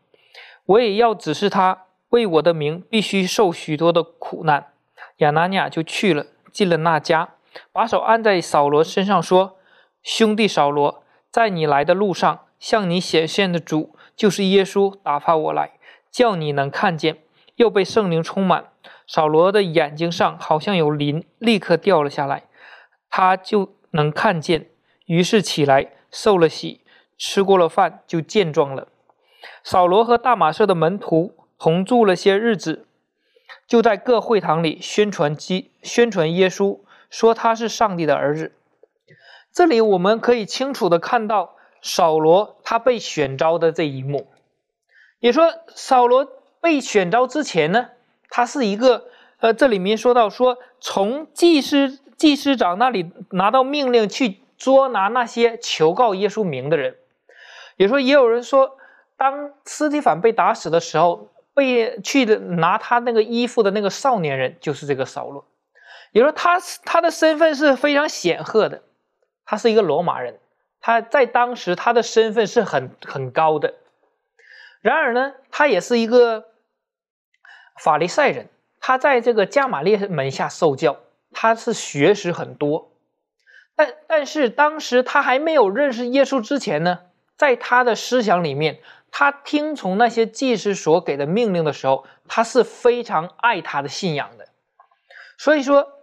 [0.67, 4.69] 我也要指示他。”为我的名，必须受许多的苦难。
[5.19, 7.35] 亚拿尼亚就去了，进了那家，
[7.71, 9.59] 把手按在扫罗身上，说
[10.03, 15.73] ：“兄弟扫罗，在你来的路上，向你显现的主就是耶稣，打发我来，
[16.11, 17.19] 叫你能看见。”
[17.57, 18.69] 又被圣灵充满，
[19.07, 22.45] 扫罗的眼睛上好像有鳞，立刻掉了下来，
[23.11, 24.69] 他就能看见。
[25.07, 26.81] 于是起来受了洗，
[27.17, 28.89] 吃过了饭，就健壮了。
[29.63, 31.35] 扫罗和大马色的门徒。
[31.61, 32.87] 同住了些日子，
[33.67, 36.79] 就在各会堂里宣传基宣传耶稣，
[37.11, 38.53] 说他是上帝的儿子。
[39.53, 44.29] 这里我们可以清楚的看到扫罗他被选召的这一幕。
[45.19, 46.29] 也说扫罗
[46.61, 47.89] 被选召之前呢，
[48.31, 49.09] 他是一个
[49.41, 56.97] 呃，这里面说到说从祭司祭司长那里拿到命令去捉拿那些求告耶稣名的人。
[57.77, 58.77] 也说也有人说，
[59.17, 61.31] 当斯提凡被打死的时候。
[61.55, 65.45] 被去拿他那个衣服的那个少年人就是这个扫罗，
[66.13, 68.85] 也就说，他他的身份是非常显赫的，
[69.45, 70.39] 他是一个罗马人，
[70.81, 73.75] 他在当时他的身份是很很高的。
[74.83, 76.45] 然而呢，他也是一个
[77.83, 78.47] 法利赛人，
[78.79, 81.01] 他在这个加玛列门下受教，
[81.33, 82.93] 他是学识很多。
[83.75, 87.01] 但但是当时他还没有认识耶稣之前呢，
[87.37, 94.49] 在他的思想里面，他听从那些祭司所给的命令的时候，他是非常爱他的信仰的。
[95.37, 95.95] 所以说。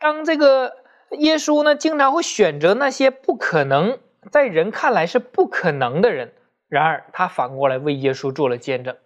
[0.00, 0.76] 当这个
[1.18, 3.98] 耶稣呢，经常会选择那些不可能
[4.30, 6.34] 在人看来是不可能的人，
[6.68, 8.96] 然而他反过来为耶稣做了见证，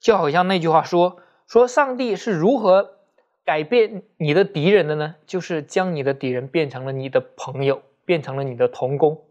[0.00, 2.96] 就好像那句话说：“说上帝是如何
[3.44, 5.14] 改变你的敌人的呢？
[5.26, 9.24] 就是将你的敌人变成了你的朋友，变成了你的同工，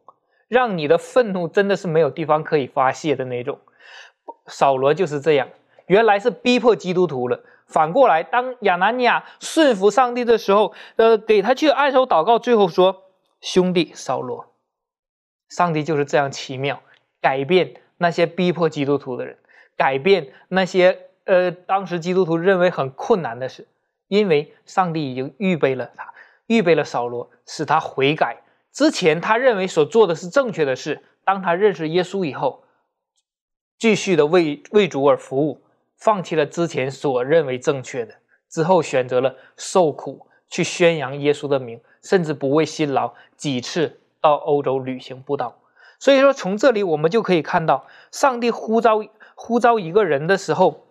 [0.48, 3.60] 让你的愤怒真的是没有地方可以发泄的那种。”
[4.48, 5.48] 扫罗就是这样，
[5.88, 7.44] 原来是逼迫基督徒了。
[7.68, 13.04] 反过来，当亚拿尼亚顺服上帝的时候，呃，给他去按手祷告，最后说
[13.40, 14.54] ：“兄弟扫罗，
[15.48, 16.82] 上帝就是这样奇妙，
[17.22, 19.38] 改变那些逼迫基督徒的人，
[19.78, 23.66] 改变那些呃当时基督徒认为很困难的事，
[24.12, 26.14] 因为上帝已经预备了他，
[26.48, 28.42] 预备了扫罗，使他悔改。
[28.74, 32.66] 之前他认为所做的是正确的事，当他认识耶稣以后，
[33.80, 35.62] 继续的为为主而服务。”
[35.96, 38.16] 放弃了之前所认为正确的，
[38.50, 45.60] 之后选择了受苦去宣扬耶稣的名，甚至不畏辛劳，几次到欧洲旅行布道。
[46.00, 50.88] 所以说，从这里我们就可以看到，上帝呼召呼召一个人的时候，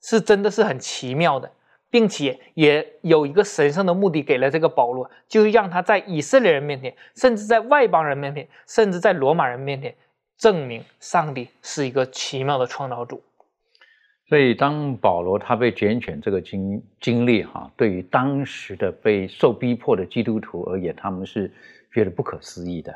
[0.00, 1.52] 是真的是很奇妙的，
[1.94, 9.94] 并且也有一个神圣的目的给了这个保罗，就是让他在以色列人面前，甚至在外邦人面前，甚至在罗马人面前，
[10.36, 13.22] 证明上帝是一个奇妙的创造主。
[14.28, 21.48] 所以，当保罗他被拣选这个经经历哈，对于当时的被受逼迫的基督徒而言，他们是
[21.92, 22.92] 觉得不可思议的。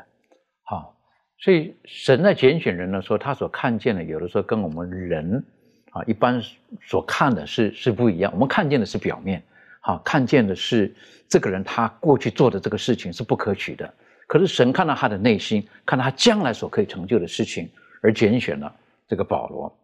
[0.63, 0.93] 好，
[1.37, 5.41] 所以神在拣选人的时候，他所看见的有的时候跟我们人
[5.91, 6.41] 啊一般
[6.81, 8.31] 所看的是是不一样。
[8.33, 9.43] 我们看见的是表面，
[9.81, 10.93] 好，看见的是
[11.27, 13.91] 这个人他过去做的这个事情是不可取的。
[14.27, 17.67] 可是神看到他的内心，看到他将来所可以成就的事情，
[18.01, 18.71] 而拣选了
[19.07, 19.75] 这个保罗。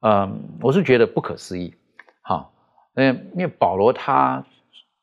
[0.00, 1.72] 嗯，我是觉得不可思议，
[2.22, 2.52] 好，
[2.94, 4.44] 嗯，因为保罗他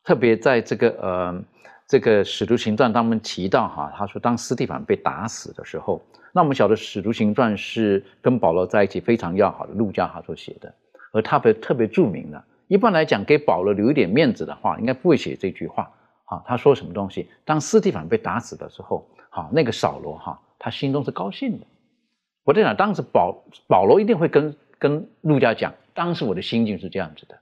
[0.04, 1.44] 特别在这个呃
[1.86, 10.74] 这个使徒行传当中提到哈，他说当斯蒂凡被打死的时候，那我们晓得使徒行传是跟保罗在一起非常要好的路加他所写的，
[11.12, 15.90] 而他被特别著名的，一般来讲给保罗留一点面子的话，应该不会写这句话，
[16.24, 17.28] 啊，他说什么东西？
[17.44, 21.66] 当斯蒂凡被打死的时候，好，那个扫罗哈，他心中是高兴的，
[22.44, 24.56] 我在想当时保保罗一定会跟。
[24.80, 27.36] 跟陆家讲，当时我的心境是这样子的，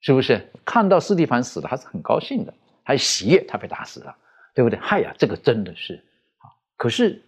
[0.00, 0.48] 是不是？
[0.64, 4.16] 看到斯蒂凡死了，他是很高兴的，还喜悦他被打死了，
[4.54, 4.78] 对不对？
[4.78, 6.02] 嗨呀，这个真的是
[6.38, 6.48] 啊！
[6.78, 7.20] 可是，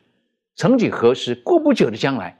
[0.63, 2.39] 曾几何时，过不久的将来，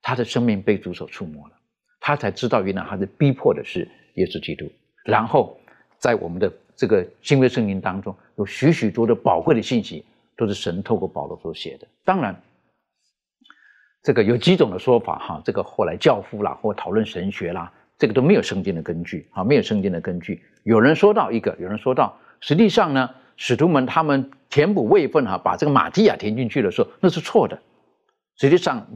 [0.00, 1.54] 他的生命被主所触摸了，
[1.98, 3.80] 他才知道原来他是逼迫的是
[4.14, 4.70] 耶稣基督。
[5.04, 5.58] 然后，
[5.98, 10.04] 在我们的这个新约圣经当中，有许许多的宝贵的信息，
[10.36, 11.88] 都是神透过保罗所写的。
[12.04, 12.40] 当然。
[14.04, 20.40] 这个有几种的说法哈，这个后来教父啦，或讨论神学啦，这个都没有圣经的根据啊，没有圣经的根据。
[20.62, 27.58] 有人说到一个，有人说到，实际上呢，使徒们他们填补位分哈，把这个马蒂亚填进去的时候，那是错的。
[28.36, 28.86] 实际上，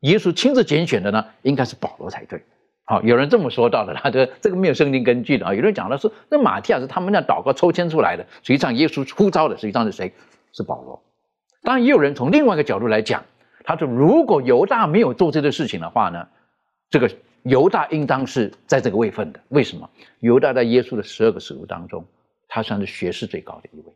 [0.00, 2.42] 耶稣亲自拣选的呢，应该是保罗才对。
[2.84, 5.54] 好，有人这么说到的，他 这这个没有圣经根据的啊。
[5.54, 10.12] 有人讲的是，那马蒂亚是他们那祷告抽签出来的，实际上耶稣呼召的实际上是谁？
[10.52, 11.02] 是保罗。
[11.62, 13.22] 当然，也有人从另外一个角度来讲。
[13.64, 16.26] 他说：“如果犹大没有做这个事情的话呢，
[16.88, 17.10] 这个
[17.42, 19.40] 犹大应当是在这个位份的。
[19.50, 19.90] 为什么？
[20.20, 22.02] 犹大在耶稣的十二个使徒当中，
[22.48, 23.92] 他算是学识最高的一位，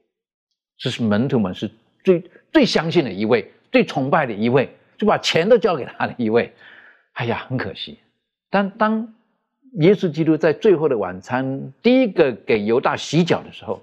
[0.78, 1.68] 这是门徒们是
[2.04, 6.54] 最最相信的一位，最崇拜的一位，就把钱都交给他的一位。
[7.14, 7.98] 哎呀，很可惜。
[8.50, 9.14] 但当
[9.80, 13.82] 耶稣基督在最后的晚餐第一个给犹大洗脚的时候。”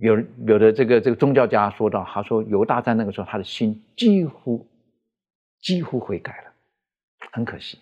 [0.00, 4.66] 有有的这个这个宗教家说到，他说犹大在那个时候他的心几乎
[5.60, 6.52] 几乎悔改了，
[7.32, 7.78] 很可惜，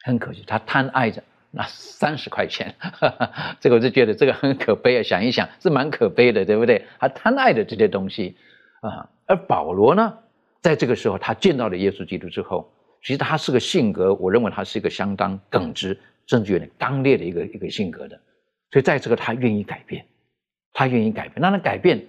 [0.00, 2.74] 很可惜，他贪爱着那三十块钱，
[3.60, 5.02] 这个我就觉得这个很可悲啊！
[5.02, 6.84] 想一想是蛮可悲的，对不对？
[6.98, 8.36] 他贪爱的这些东西
[8.80, 10.18] 啊，而保罗呢，
[10.60, 12.70] 在这个时候他见到了耶稣基督之后，
[13.02, 18.20] 其实他是个性格，我认为他是一个相当耿直，甚至有点刚烈的一个一个性格的，
[18.70, 20.04] 所以在这个他愿意改变。
[20.74, 22.06] 他愿意改变，那他改变，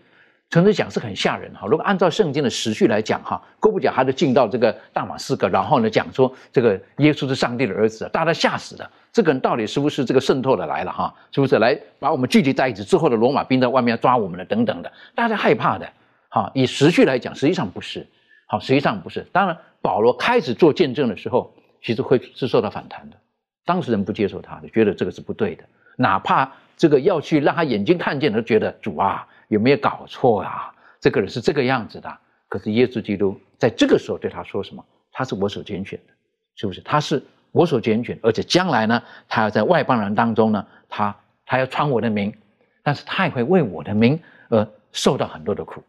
[0.52, 1.66] 诚实讲是很吓人哈。
[1.66, 8.92] 如果按照圣经的时序来讲哈，过不久他就进到这个大马士革，然后呢讲说这个耶稣是上帝的儿子，大家吓死了。
[9.12, 11.14] 这个人到底是不是这个渗透的来了哈？
[11.32, 14.92] 是不是来把我们聚集在一起之后的罗马兵在外面抓我们了等等的？
[15.16, 15.92] 大家害怕的，
[16.30, 18.06] 哈，以时序来讲，实际上不是，
[18.48, 19.26] 好，实际上不是。
[19.32, 23.18] 当然，保罗开始做见证的时候，其实会是受到反弹的，
[23.66, 25.64] 当事人不接受他的，觉得这个是不对的，
[25.98, 30.74] 哪怕这个要去让他眼睛看见，都觉得主啊，有没有搞错啊？
[31.02, 32.18] 这个人是这个样子的。
[32.48, 34.84] 可是耶稣基督在这个时候对他说什么？
[35.12, 36.14] 他是我所拣选的，
[36.56, 36.82] 是不是？
[36.82, 42.36] 他是我所拣选，而且将来呢，他要在外邦人当中呢，他他要传我的名，
[42.84, 45.84] 但是他也会为我的名而受到很多的苦，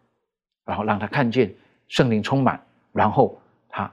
[0.64, 1.54] 然后让他看见
[1.88, 2.60] 圣灵充满，
[2.92, 3.92] 然后他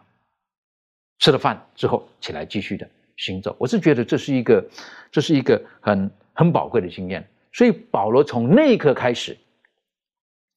[1.20, 2.88] 吃了饭之后起来继续的
[3.18, 3.56] 行走。
[3.60, 4.66] 我是觉得这是一个，
[5.12, 7.28] 这是一个很很宝贵的经验。
[7.52, 9.38] 所以保罗从那一刻开始，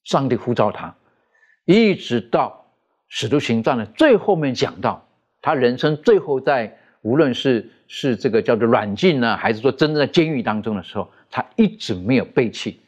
[0.04, 0.94] 上帝呼召他。
[1.64, 2.66] 一直到
[3.08, 5.06] 使徒行传的最后面讲到，
[5.40, 12.80] 他人生最后在无论是是这个叫做软禁呢，还是说真正在监狱当中的时候，他一直没有背弃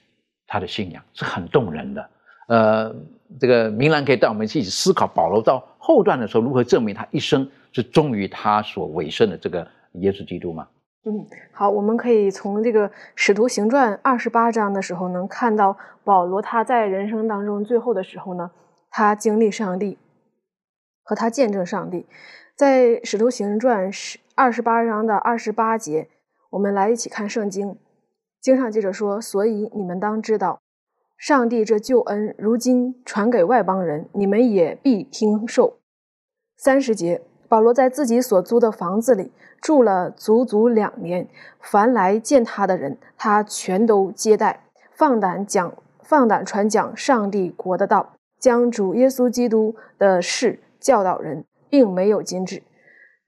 [0.46, 2.10] 他的信仰，是很动人的。
[2.48, 2.94] 呃，
[3.40, 10.66] 这个明兰可以带我们一起思考保罗到后段的时候如何证明他一生是忠于他所委身的这个耶稣基督吗？
[11.04, 18.50] 嗯，好，我们可以从这个使徒行传二十八章的时候能看到保罗他在人生当中最后的时候呢。
[18.94, 19.96] 他经历上帝，
[21.02, 22.04] 和他见证上帝，
[22.54, 26.08] 在《使徒行传》十二十八章的二十八节，
[26.50, 27.78] 我们来一起看圣经。
[28.40, 30.60] 经上记着说：“所以你们当知道，
[31.16, 35.78] 上帝这救恩如今传给外邦人，你们也必听受。”
[36.58, 41.26] 三十节，保罗在自己所租的房子里住了足足两年，
[41.58, 48.14] 凡来见他的人，他全都接待，放胆讲，放胆传讲上帝国的道。
[48.38, 52.62] 将主耶稣基督的事教导人，并没有禁止。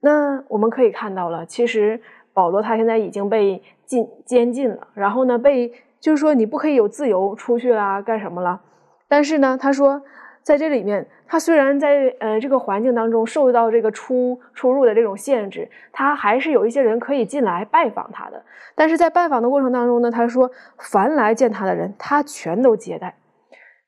[0.02, 1.98] 那我们可以看到了，其实
[2.34, 8.60] 保罗他现在已经被禁监禁了，然后呢，被就是说你不可以有自由出去啦，干什么了？
[9.08, 10.02] 但是呢，他说
[10.42, 18.44] 在这里面，他虽然在呃这个环境当中受到这个出出入的这种限制，他还是有一些人可以进来拜访他的。
[18.74, 23.16] 但是在拜访的过程当中呢，他说凡来见他的人，他全都接待。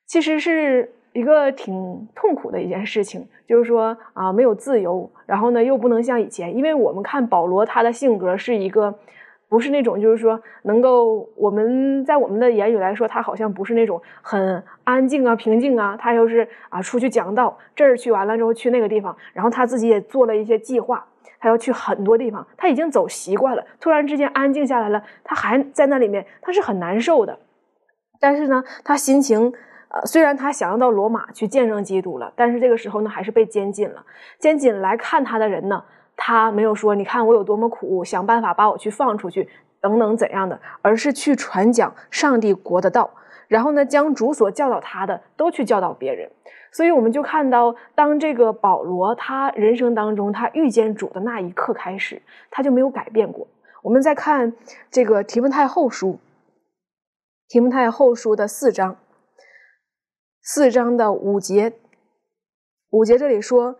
[0.07, 0.95] 其实是。
[1.17, 8.95] 一个挺痛苦的一件事情，就是说啊，没有自由，然后呢，又不能像以前，因为我们看保罗他的性格是一个，
[9.49, 21.03] 不是那种就是说能够我们在我们的言语来说，他好像不是那种很安静啊、平静啊，他又是啊出去讲道，这儿去完了之后去那个地方，然后他自己也做了一些计划，
[21.41, 27.39] 他要去很多地方，他已经走习惯了，突然之间安静下来了，他还在那里面，他是很难受的，
[28.21, 29.51] 但是呢，他心情。
[29.89, 34.05] 呃，虽然他想要到罗马去见证基督了，但是这个时候呢，还是被监禁了。
[34.39, 35.85] 监禁来看他的人呢，
[36.17, 39.49] 他没有说“你看我有多么苦，想办法把我去放出去”
[39.81, 43.09] 等等怎样的，而是去传讲上帝国的道，
[43.47, 46.29] 然后呢，将主所教导他的都去教导别人。
[46.73, 52.21] 所以我们就看到，当这个保罗他人生当中他遇见主的那一刻开始，
[52.51, 53.47] 他就没有改变过。
[53.83, 54.53] 我们再看
[54.91, 56.19] 这个提摩太后书，
[57.49, 58.97] 提摩太后书的四章。
[60.49, 61.73] 四章的五节，
[62.91, 63.75] 五节这里说：“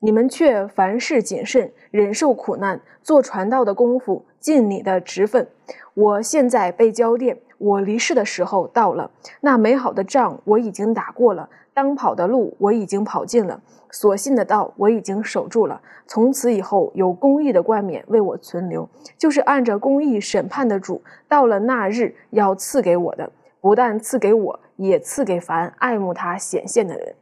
[0.00, 5.48] 你们却凡事谨慎，忍受苦难，做传道的功夫，尽你的职分。
[5.94, 9.10] 我现在被交电，我离世的时候到了。
[9.40, 15.80] 那美好的仗我已经打过了，当跑的路我已经跑尽了，所信的道我已经守住了。
[16.06, 18.86] 从此以后，有公义的冠冕为我存留，
[19.16, 23.32] 就是按着公义审判的主，到了那日要赐给我的，
[23.62, 27.14] 不但赐给我。”也赐给凡爱慕他显现的人。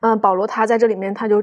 [0.00, 1.42] 嗯，保罗他在这里面，他就，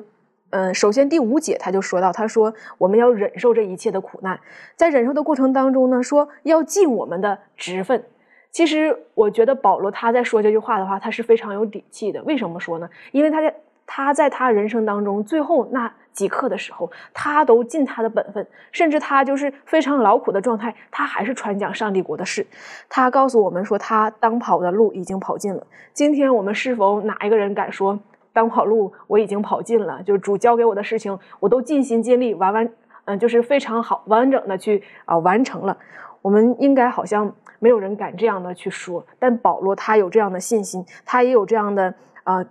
[0.52, 4.39] 嗯，首先第五节他就说到，他说我们要忍受这一切的苦难，
[4.76, 8.04] 在忍受的过程当中呢，说要尽我们的职分。
[8.52, 12.24] 其实我觉得保罗他在说这句话的话，他是非常有底气的。
[12.24, 12.89] 为什么说呢？
[13.12, 13.54] 因为他在
[13.86, 15.92] 他在他人生当中最后那。
[16.16, 22.48] 几刻的时候，他都尽他的本分，甚至他就是非常劳苦的状态，他还是传讲上帝国的事。
[22.88, 25.68] 他告诉我们说，他当跑的路已经跑尽了。
[25.92, 28.00] 今天我们是否哪一个人敢说
[28.32, 30.02] 当跑路我已经跑尽了？
[30.04, 32.70] 就是主交给我的事情，我都尽心尽力完完，
[33.04, 35.78] 嗯，就是非常好完整的去啊完成了。
[36.22, 37.30] 我们应该好像
[37.60, 42.46] 没有人敢这样的去说，但保罗他有这样的信心，他也有这样的呃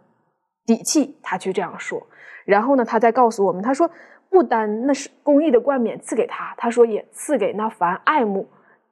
[0.66, 2.06] 底气，他去这样说。
[2.44, 3.90] 然后呢，他再告诉我们，他说，
[4.28, 8.48] 不单那是公义的冠冕赐给他，他说也赐给那凡爱慕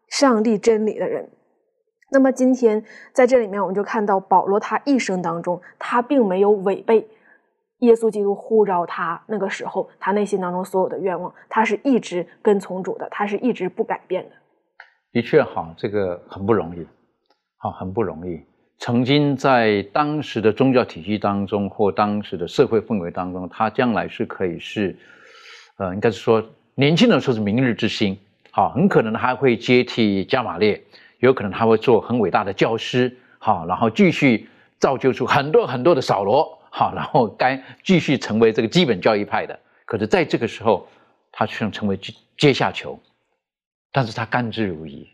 [0.09, 1.29] 上帝真理的人。
[2.11, 7.09] 那么今天在这里面，我们就看到保罗他一生当中，他并没有违背
[7.79, 14.37] 耶稣基督呼召他那个时候，他内心当中所有的愿望，他是一直跟从主的，他是一直不改变的。
[15.13, 16.87] 的确，好，这个很不容易，
[17.57, 18.43] 好，很不容易。
[18.85, 24.99] 曾经在当时的宗教体系当中，或当时的社会氛围当中，他将来是可以是，
[25.77, 28.19] 呃，应该是说年轻的时候是明日之星，
[28.51, 30.83] 好，很可能他会接替加马列，
[31.21, 34.49] 有可能他会做很伟大的教师，好，然后继续
[34.81, 36.59] 造就出很多很多的扫罗。
[36.69, 40.89] 好， 然后该继续成为这个基本教义派的，可是在这个时候，
[41.31, 42.99] 他却成为阶阶下囚，
[43.93, 45.07] 但是他甘之如饴，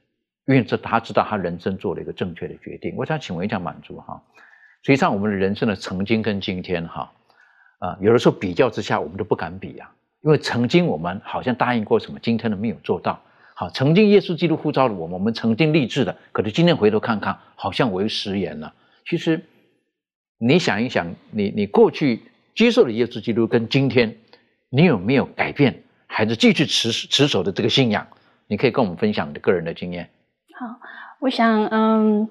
[0.48, 2.94] 因为这他知道他人生做了一个正确的决定。
[2.96, 4.20] 我想请问一下满足哈，
[4.82, 7.12] 实际上我们的人生的曾经跟今天哈，
[7.78, 9.92] 啊，有的时候比较之下，我们都不敢比啊，
[10.22, 13.20] 因为曾经我们好像答应过什么，今天都没有做到。
[13.54, 18.74] 好，曾经耶稣基督呼召了我们，我们曾经立志的，可是今天回头看看，好像为食言了。
[19.06, 19.44] 其实。
[20.40, 22.22] 你想一想，你你过去
[22.54, 24.16] 接受了耶稣基督，跟今天
[24.70, 28.06] 你有没有改变，还是继续持持守的这个信仰？
[28.46, 30.08] 你可以跟我们分享你的个人的经验。
[30.60, 30.74] 好，
[31.20, 32.28] 我想，嗯，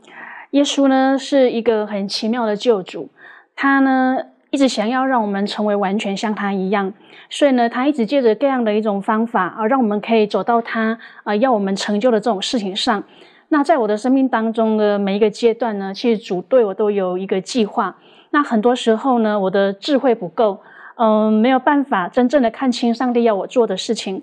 [0.51, 3.09] 耶稣呢是一个很奇妙的救主，
[3.55, 4.17] 他呢
[4.49, 6.91] 一直想要让我们成为完全像他一样，
[7.29, 13.01] 所以呢，他一直借着各样的一种方法啊，让我们可以走到他啊要我们成就的这种事情上。
[13.47, 17.95] 那在我的生命当中的每一个阶段呢，其实主对我都有一个计划。
[18.31, 20.59] 那很多时候呢，我的智慧不够，
[20.97, 24.21] 嗯，没有办法真正的看清上帝要我做的事情。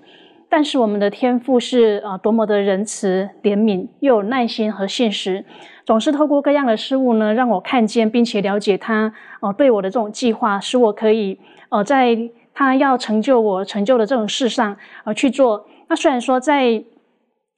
[0.49, 5.43] 但是我们的天赋是啊，多么的仁慈、怜悯，又有耐心和现实，
[5.85, 11.37] 总是透过各样的事物呢，让我看见并且了解他哦对我的这种计划，使我可以
[11.69, 12.17] 呃在
[12.53, 15.65] 他要成就我成就的这种事上啊去做。
[15.89, 16.83] 那虽然说在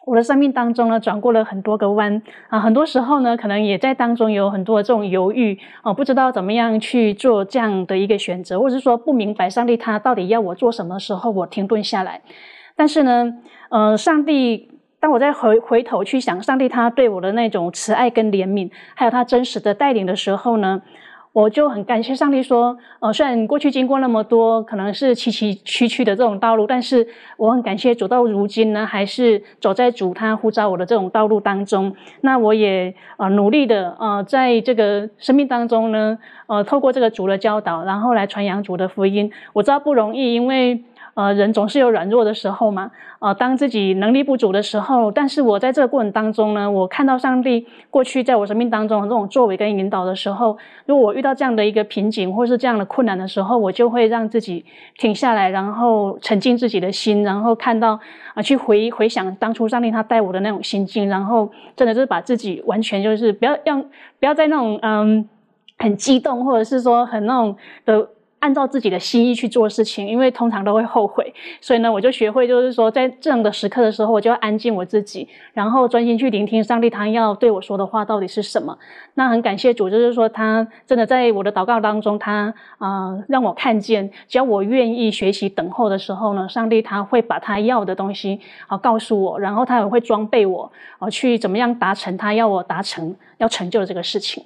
[0.07, 12.21] 我的生命当中呢，转过了很多个弯啊，很多时候呢，可能也在当中有很多这种犹豫哦，不知道怎么样去做这样的一个选择，或者是说不明白上帝他到底要我做什么时候，我停顿下来。
[12.78, 13.34] 但是呢，
[13.69, 14.69] 呃，上帝，
[15.01, 20.82] 当我再回回头去想上帝他对我的那种慈爱跟怜悯，还有他真实的带领的时候呢。
[21.34, 27.07] 我就很感谢上帝说，呃，虽然过去经过那么多可能是崎崎岖岖的这种道路，但是
[27.38, 31.95] 我很感谢走到如今呢，还是走在主他呼召我的这种道路当中。
[32.21, 36.17] 那我也呃努力的呃在这个生命当中呢，
[36.47, 39.32] 呃透过这个主的教导，然后来传扬主的福音。
[39.53, 40.84] 我知道不容易，因为。
[41.18, 42.91] 呃，人总是有软弱的时候嘛。
[43.18, 50.55] 呃，当自己能力不足的时候，但是我在这个过程当中呢，我看到上帝过去在我生命当中这种作为跟引导的时候，
[50.86, 54.63] 如果我遇到这样的一个瓶颈或是这样的困难的时候，我就会让自己
[54.99, 57.99] 停下来，然后沉浸自己的心，然后看到
[58.36, 63.82] 啊，去回回想当初上帝他带我的那种心境，然后真的就是把自己完全就是不要让
[64.20, 65.28] 不要在那种嗯
[65.80, 68.07] 很激动或者是说很那种的。
[68.47, 78.77] 按照自己的心意去做事情，因为通常都会后悔，所以呢，我就学会，就是说，在这样的时刻的时候，我就要安静我自己，然后专心去聆听上帝他要对我说的话到底是什么。
[79.15, 94.41] 那很感谢主，就是说他真的在我的祷告当中，他啊让我看见，只要我愿意学习等候的时候呢，上帝他会把他要的东西啊告诉我，然后他也会装备我啊去怎么样达成他要我达成要成就的这个事情。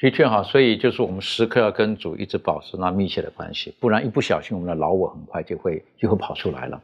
[0.00, 6.80] 的确哈，所以就是我们时刻要跟主一直保持那密切的关系，不然一不小心，我们的老我很快就会就会跑出来了。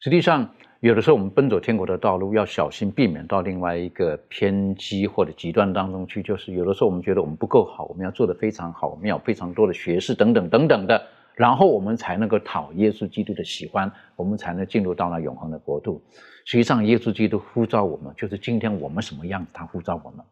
[0.00, 0.48] 实际上，
[0.80, 6.20] 有的时候我们奔走天国的道路，要小心避免到另外一个偏激或者极端当中去。
[6.20, 11.00] 就是有的时候我们觉得我们不够好，我们要做得非常好，我们要非常多的学识等等等等的，
[11.36, 16.02] 然后我们才能够讨耶稣基督的喜欢，我们才能进入到那永恒的国度。
[16.44, 20.24] 实际上，耶稣基督呼召我们，就是今天我们什么样子，他呼召我们，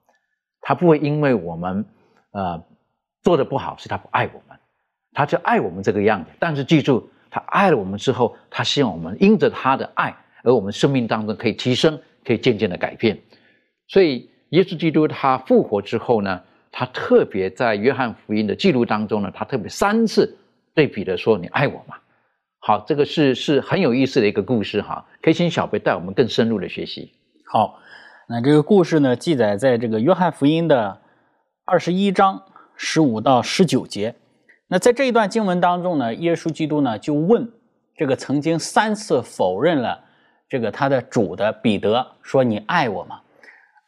[0.60, 1.84] 他不会因为我们。
[2.36, 2.62] 呃，
[3.22, 4.58] 做的不好是他不爱我们，
[5.14, 6.30] 他就爱我们这个样子。
[6.38, 13.18] 但是记住，他爱了我们之后，他希望我们因着他的爱，而我们生命当中可以提升，可以渐渐的改变。
[13.88, 20.36] 所以，耶稣基督他复活之后呢，他特别在约翰福音的记录当中呢，他特别三次
[20.74, 21.96] 对比的说：“你爱我吗？”
[22.60, 27.14] 好，这个是是很有意思的一个故事哈，可以请小贝带我们更深入的学习。
[27.46, 27.78] 好，
[28.28, 31.00] 那这个故事呢，记载在这个约翰福音的。
[31.68, 32.40] 二十一章
[32.76, 34.14] 十五到十九节，
[34.68, 37.50] 那在这一段经文当中呢，耶稣基督呢就问
[37.96, 39.98] 这个曾经三次否认了
[40.48, 43.18] 这个他的主的彼得说：“你爱我吗？”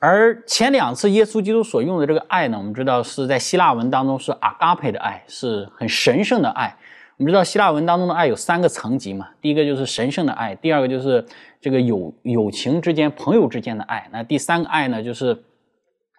[0.01, 6.77] 而前两次耶稣基督所用的这个爱呢，我们知道是在希腊文当中是阿嘎佩的爱，是很神圣的爱。
[7.17, 11.25] 我们知道希腊文当中的爱有三个层级嘛，第一个就是神圣的爱，第二个就是
[11.61, 15.45] 这个友友情之间、朋友之间的爱，那第三个爱呢就是。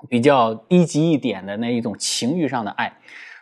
[0.07, 2.93] 比较低级一点的那一种情欲上的爱，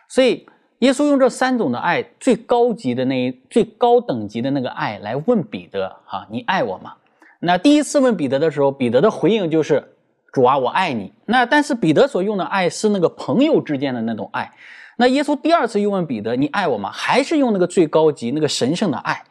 [0.08, 0.46] 所以
[0.80, 6.94] 耶稣用这三种的爱，最高级的那一最高等级的那个爱来问彼得：哈，你爱我吗？
[7.40, 9.92] 那第一次问彼得的时候，彼得的回应就是
[10.32, 14.50] ：“主啊，我爱你。”那但是彼得所用的爱是那个朋友之间的那种爱。
[14.96, 19.22] 那耶稣第二次又问彼得：“你爱我吗？”还是用那个最高级、那个神圣的爱。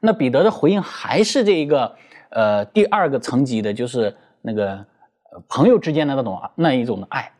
[0.00, 1.94] 那彼得的回应还是这一个
[2.30, 4.84] 呃第二个层级的，就是那个
[5.48, 7.32] 朋友之间的那种那一种的爱。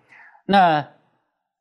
[0.44, 0.86] 那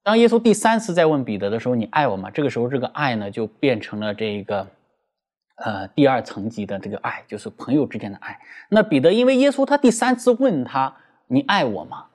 [0.04, 4.68] 当耶稣第三次再问彼得的时候：“你爱我吗？”这个时候，这个爱呢就变成了这个，
[5.58, 8.40] 呃，第二层级的这个爱，就是朋友之间的爱。
[8.70, 10.92] 那彼得因为耶稣他第三次问他
[11.28, 12.06] ：“你爱我吗？”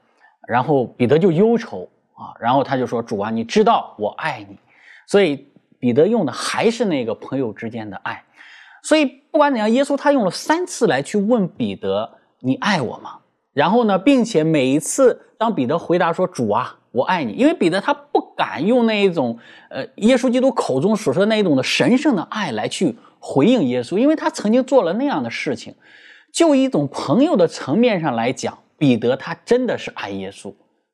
[0.49, 4.59] 然后彼得就忧愁啊，然后他就说：“主啊，你知道我爱你。”
[5.07, 5.47] 所以
[5.79, 8.25] 彼得用的还是那个朋友之间的爱。
[8.83, 13.19] 所以不管怎样，耶稣他用了三次来去问彼得：“你爱我吗？”
[13.57, 19.39] 然后呢，并且每一次当彼得回答说：“主啊。”我爱你，因为彼得他不敢用那一种，
[19.71, 25.75] 呃，耶稣基督口中所说的那一种的神圣的爱来去回应耶稣，因为他曾经做了那样的事情。
[26.33, 30.53] 就一种朋友的层面上来讲，彼得他真的是爱耶稣，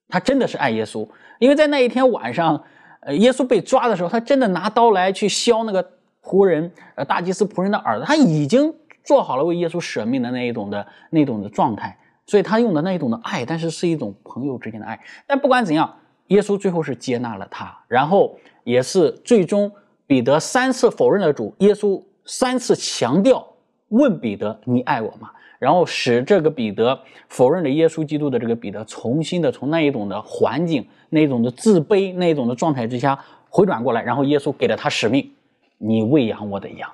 [0.09, 1.07] 他真的是爱耶稣，
[1.39, 2.61] 因为在那一天晚上，
[3.01, 5.89] 呃，耶稣被抓的时候，他真的拿刀来去削那个
[6.25, 11.97] 仆人，呃，大祭司仆人的耳朵，他已经做好了为耶稣舍命的那一种的那种的状态。
[12.27, 14.99] 所以他用的那一种的爱，但是是一种朋友之间的爱。
[15.27, 15.99] 但不管怎样，
[16.29, 19.70] 耶稣最后是接纳了他，然后也是最终
[20.07, 23.47] 彼得三次否认了主，耶稣三次强调
[23.89, 26.99] 问彼得：“你爱我吗？”然后使这个彼得
[27.29, 33.18] 否认了耶稣基督的这个彼得，重新的从那一种的环境、那一种的自卑、那一种的状态之下
[33.49, 35.31] 回转过来，然后耶稣给了他使命
[35.79, 36.91] ：“你喂养我的羊。”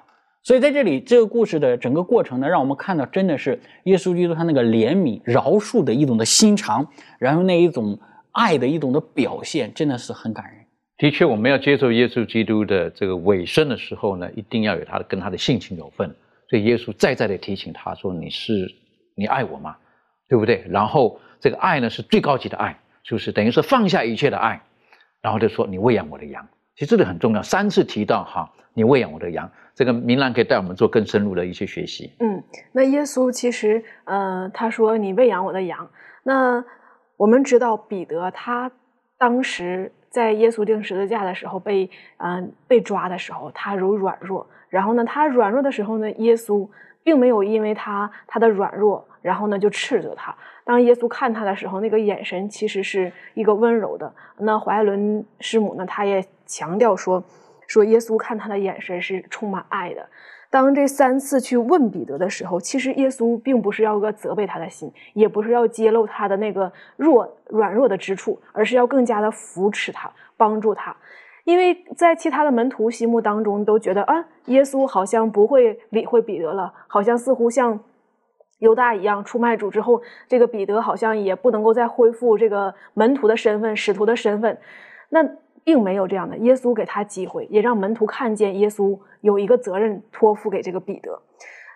[0.48, 6.88] 所以在这里，这个故事的整个过程呢，让我们看到真的是耶稣基督他那个怜悯、饶恕的一种的心肠，
[7.18, 8.00] 然后那一种
[8.32, 10.54] 爱的一种的表现，真的是很感人。
[10.96, 16.16] 的确，我们要接受耶稣基督的这个尾声的时候呢，一定要有他跟他的性情有份。
[16.48, 18.74] 所以耶稣再再的提醒他说：“你是
[19.14, 19.76] 你爱我吗？
[20.30, 22.74] 对不对？”然后这个爱呢是最高级的爱，
[23.04, 24.62] 就是等于是放下一切的爱，
[25.20, 26.48] 然后就说：“你喂养我的羊。”
[26.78, 29.50] 其实这里很重要，三次提到哈，你喂养我的羊。
[29.74, 32.14] 这个明兰可以带我们做更深入的一些学习。
[32.20, 35.90] 嗯，那耶稣其实，呃，他说你喂养我的羊。
[36.22, 36.64] 那
[37.16, 38.70] 我们知道彼得他
[39.18, 44.48] 当时在耶稣钉十字架的时候被，嗯，被抓的时候，他如软弱。
[44.68, 46.68] 然后呢，他软弱的时候呢，耶稣
[47.02, 50.34] 并没有因为他他的软弱，然后呢就斥责他。
[50.64, 54.14] 当耶稣看他的时候，那个眼神其实是一个温柔的。
[54.38, 57.22] 那怀伦师母呢，他也强调说。
[57.66, 60.08] 说耶稣看他的眼神是充满爱的。
[60.48, 70.96] 当这三次去问彼得的时候，其实耶稣并不是要个责备他的心，也不是要揭露他的那个弱软弱的之处，而是要更加的扶持他，帮助他。
[71.48, 77.80] 因为在其他的门徒心目当中，都觉得啊，耶稣好像不会理会彼得了，好像似乎像
[78.58, 84.58] 犹大一样出卖主之后，这个彼得好像也不能够再恢复这个门徒的身份、使徒的身份。
[85.08, 85.26] 那。
[85.64, 91.20] 并没有这样的，耶稣给他机会，也让门徒看见耶稣有一个责任托付给这个彼得。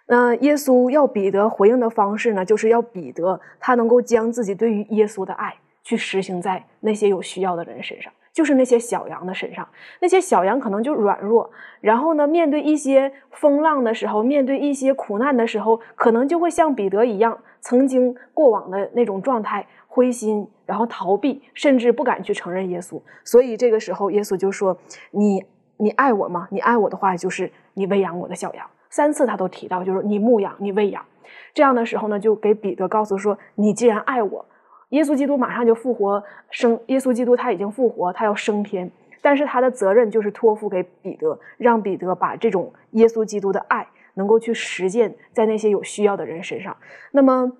[0.06, 9.68] 那耶稣要彼得回应的方式呢，就是要彼得他能够将自己对于耶稣的爱去实行在那些有需要的人身上，就是那些小羊的身上。
[10.00, 19.66] 那些小羊可能就软弱，然后呢，面对一些风浪的时候，面对一些苦难的时候，可能就会像彼得一样，曾经过往的那种状态。
[19.94, 22.98] 灰心，然后逃避，甚至不敢去承认耶稣。
[23.24, 24.74] 所以这个时候，耶稣就说
[25.12, 25.44] ：“你，
[25.76, 26.48] 你爱我吗？
[26.50, 31.04] 你爱我的话，就是你喂养我的小羊。”三次他都提到，就是你牧养，你喂养。
[31.52, 34.46] 这样的时候呢，就给彼得告诉说：“你既然爱我，
[34.92, 36.80] 耶稣基督马上就复活生。
[36.86, 38.90] 耶稣基督他已经复活，他要升天。
[39.20, 46.74] 但是他的责任就是托付给彼得，让彼得把这种耶稣基督的爱能够去实践在那些有需要的人身上。
[47.10, 47.52] 那么。”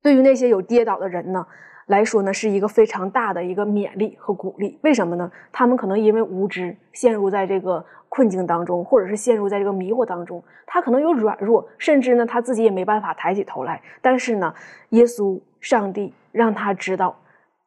[0.00, 1.44] 对于那些有跌倒的人呢
[1.86, 4.78] 来说呢，是一个非常大的一个勉励和鼓励。
[4.82, 5.30] 为什么呢？
[5.50, 10.42] 他们可能因为无知陷入在这个困境当中，或者是陷入在这个迷惑当中。
[10.66, 13.82] 他可能有软弱，甚至呢他自己也没办法抬起头来。
[14.00, 14.54] 但是呢，
[14.90, 17.18] 耶稣、上帝让他知道，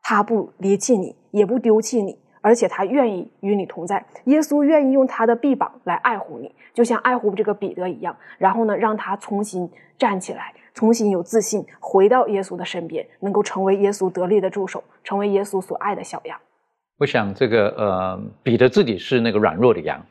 [0.01, 4.05] 他不离弃你，也不丢弃你，而且他愿意与你同在。
[4.23, 8.15] 耶稣愿意用他的臂膀来爱护你，就像爱护这个彼得一样。
[8.37, 10.53] 然后呢，让他重新站起来。
[10.73, 16.39] 重新有自信，回到耶稣的身边，能够成为耶稣得力的助手，成为耶稣所爱的小羊。
[16.97, 20.01] 我想，这个呃，彼得自己是那个软弱的羊，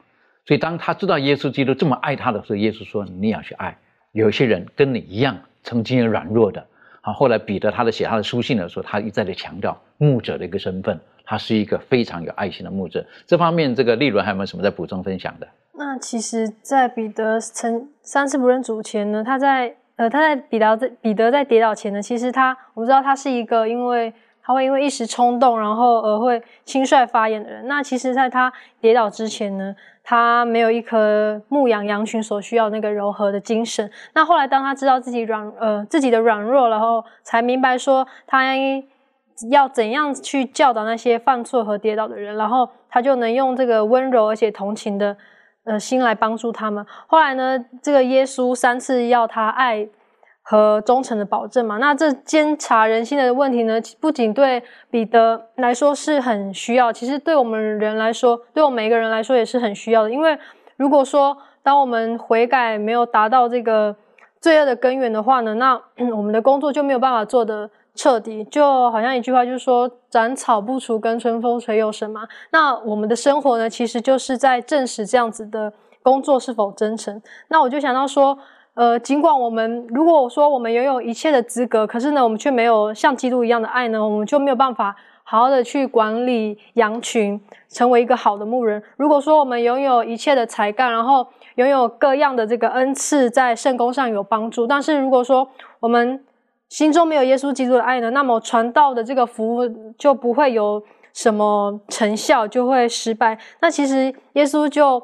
[0.45, 3.75] 所以当他知道耶稣基督这么爱他的时候，耶稣说：“你要去爱。”
[4.13, 6.67] 有些人跟你一样，曾经也软弱的。
[7.01, 10.99] 好，后来彼得他的写他的书信的时候，他一再的强调牧者的一个身份。
[11.23, 13.07] 他是一个非常有爱心的牧者。
[13.25, 15.47] 这方面，这个利伦还有没有什么在补充分享的？
[15.75, 27.65] 那其实，在彼得曾三次不认主前呢，他在呃他在彼得在彼得在跌倒前呢，其实他我们知道他是一个因为他会因为一时冲动，然后而会轻率发言的人。
[27.69, 29.73] 那其实，在他跌倒之前呢，
[30.03, 33.91] 他没有一颗牧养羊群所需要那个柔和的精神。
[34.15, 38.45] 那后来，当他知道自己软呃自己的软弱，然后才明白说他
[39.51, 45.17] 要怎样去教导那些犯错和跌倒的人，然后他就能用这个温柔而且同情的。
[45.65, 46.85] 呃，心来帮助他们。
[47.07, 49.87] 后来呢，这个耶稣三次要他爱
[50.51, 51.77] 和忠诚的保证嘛。
[51.77, 60.11] 那这监察人心的问题呢，不仅对彼得来说是很需要，其实对我们人来说，对我们每一个人来说也是很需要的。
[60.11, 60.37] 因为
[60.77, 63.95] 如果说当我们悔改没有达到这个
[64.41, 65.81] 罪恶的根源的话呢，那
[66.17, 67.71] 我们的工作就没有办法做的。
[67.93, 72.23] 彻底就好像一句话，就是说“斩草不除，根春风吹又生”嘛。
[72.51, 75.71] 那我们的生活呢，其实就是在证实这样子的
[76.01, 77.21] 工作是否真诚。
[77.49, 78.39] 那我就想到说，
[78.75, 88.83] 呃，尽管我们如果说我们拥有一切的资格，可是呢，我们却没有像基督一样的爱呢，我们就没有办法好好的去管理羊群，成为一个好的牧人。
[88.97, 95.49] 如果说我们拥有一切的才干，然后拥有各样的这个恩赐，在圣功上有帮助，但是如果说
[95.81, 96.25] 我们
[96.69, 99.69] 心中没有耶稣基督的爱呢，那么传道的这个服务
[99.99, 103.37] 就不会有什么成效，就会失败。
[103.61, 105.03] 那其实耶稣就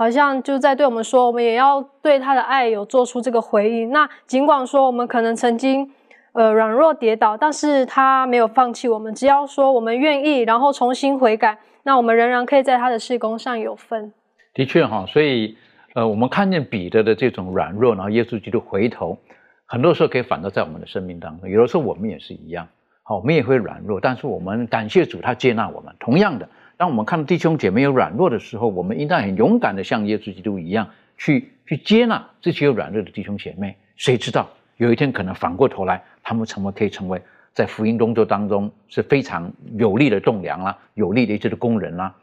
[0.00, 3.90] 好像就在对我们说，我们也要对他的爱有做出这个回应。
[3.90, 5.92] 那尽管说我们可能曾经
[6.32, 9.14] 呃软弱跌倒，但是他没有放弃我们。
[9.14, 14.10] 只要说我们愿意，然后重新悔改，那我们仍然可以在他的事工上有份。
[14.54, 15.58] 的确哈，所以
[15.94, 19.18] 呃，我们看见彼得的这种软弱，然后耶稣基督回头。
[19.66, 22.66] 很多时候可以反照在我们的生命当中，有的时候我们也是一样，
[23.02, 25.94] 好，我们也会软弱，但是我们感谢主，他接纳我们。
[26.00, 26.48] 同样的，
[26.80, 33.76] 当我们看到弟兄姐妹有软弱的时候，我们应当很勇敢的像耶稣基督一样，去去接纳这些有软弱的弟兄姐妹。
[33.96, 37.20] 谁知道有一天可能反过头来，他们成为可以成为
[37.52, 42.14] 在福音工作当中是非常有力的栋梁啦，有力的一些的工人啦。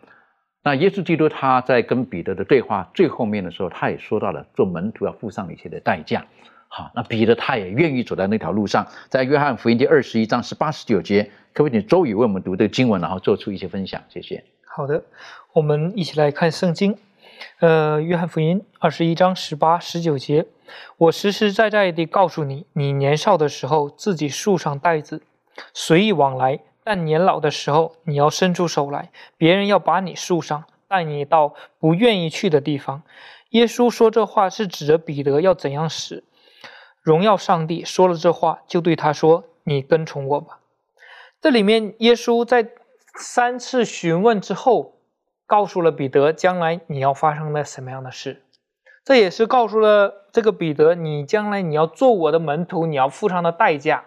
[0.63, 6.25] 那耶稣基督他在跟彼得的对话最后面的时候，他也说到了做门徒要付上一些的代价。
[6.67, 14.01] 好，那彼得他也愿意走在那条路上，在约翰福音第二十一章十八十九节，可不可以周宇为我们读这个经文，然后做出一些分享？
[14.09, 14.43] 谢谢。
[14.65, 15.03] 好的，
[15.53, 16.97] 我们一起来看圣经。
[17.59, 20.45] 呃，约翰福音二十一章十八十九节，
[20.97, 25.21] 我实实在在地告诉你，你年少的时候自己束上带子，
[25.73, 33.01] 随意往来；但年老的时候，你要伸出手来，别人要把你束上，带你到不愿意去的地方。
[33.51, 36.23] 耶稣说这话是指着彼得要怎样死。
[37.07, 40.59] 荣耀上帝说了这话，就对他说：“你跟从我吧。”
[41.39, 42.67] 这里面，耶稣在
[43.15, 44.95] 三次询问之后，
[45.45, 48.43] 告诉了彼得将来你要发生的什么样的事。
[49.05, 54.03] 这也是告诉了这个彼得，你将来你要做我的门徒，你要付上的代价。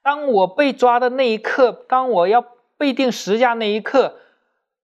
[0.00, 2.42] 当我被抓的那一刻，当我要
[2.78, 4.14] 被定十架那一刻，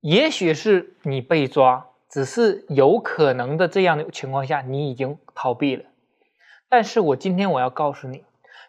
[0.03, 5.85] 也许是你被抓，只是有可能的这样的情况下，你已经逃避了。
[6.69, 8.25] 但是我今天我要告诉你，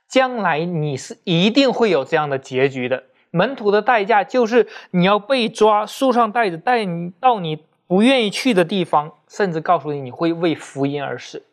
[0.08, 3.04] 将来你是一定会有这样的结局的。
[3.32, 11.44] 门徒的代价就是你要被抓，树上带着，带你到你不愿意去的地方，甚至告诉你你会为福音而死。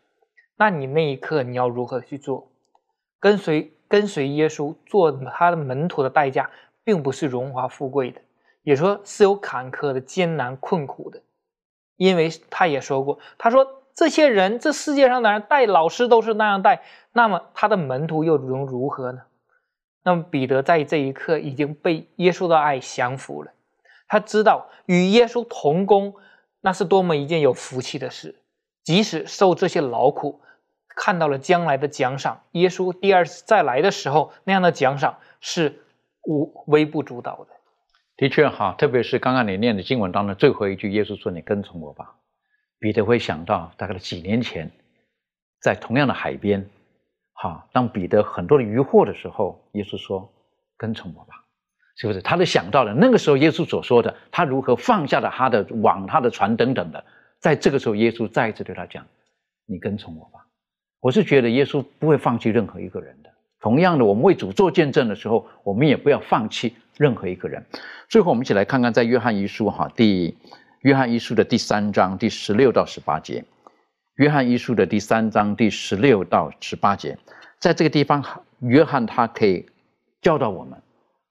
[0.56, 2.48] 那你那一刻你要如何去做？
[3.18, 6.50] 跟随跟随耶稣做他的门徒的代价，
[6.84, 8.20] 并不是荣华富贵的，
[8.62, 11.22] 也说是有坎坷的、艰难困苦的。
[11.96, 13.80] 因为他也说过，他说。
[13.94, 16.82] 这些人，这世界上的人带老师都是那样带，
[17.12, 19.22] 那么他的门徒又能如何呢？
[20.02, 23.52] 那么彼得在这一刻已经被耶稣的爱降服了，
[24.08, 26.14] 他知道与耶稣同工，
[26.60, 28.34] 那是多么一件有福气的事。
[28.82, 30.42] 即使受这些劳苦，
[30.88, 35.80] 看到了将来的奖赏，耶稣第二次再来的时候，那样的奖赏是
[36.24, 37.54] 无微不足道的。
[38.16, 42.14] 的确哈，特别是刚刚你念的经文当中最后一句，耶稣说：“你跟从我吧。”
[42.78, 44.70] 彼得会想到，大概在几年前，
[45.60, 46.68] 在同样的海边，
[47.32, 50.30] 哈，当彼得很多的渔获的时候，耶稣说
[50.76, 51.34] ：“跟从我吧。”
[51.96, 52.20] 是不是？
[52.20, 57.04] 他都想到了那个时候耶稣所说的，他如何放下了他的网、他的船等等的。
[57.38, 59.06] 在这个时候，耶稣再一次对他讲
[59.64, 60.46] ：“你跟从我吧。”
[61.00, 63.30] 我是觉得耶稣不会放弃任何一个人的。
[63.60, 67.64] 同样的，我们为主做见证的时候，我们也不要放弃任何一个人。
[68.08, 70.36] 最后，我们一起来看看在约翰一书哈第。
[70.84, 73.42] 约翰一书的第三章第十六到十八节，
[74.16, 77.16] 约翰一书的第三章第十六到十八节，
[77.58, 78.22] 在这个地方，
[78.58, 79.64] 约翰他可以
[80.20, 80.78] 教导我们，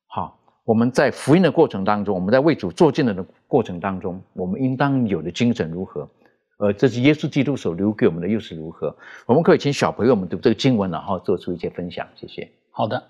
[0.07, 6.09] 好，我们在福音的过程当中，我们在为主做见证的过程当中，我们应当有的精神如何？
[6.57, 8.97] 而这是耶稣基督所留给我们的又是如何？
[9.27, 12.07] 我们可以请小朋友们读这个经文，然后做出一些分享。
[12.15, 12.49] 谢谢。
[12.71, 13.03] 好的，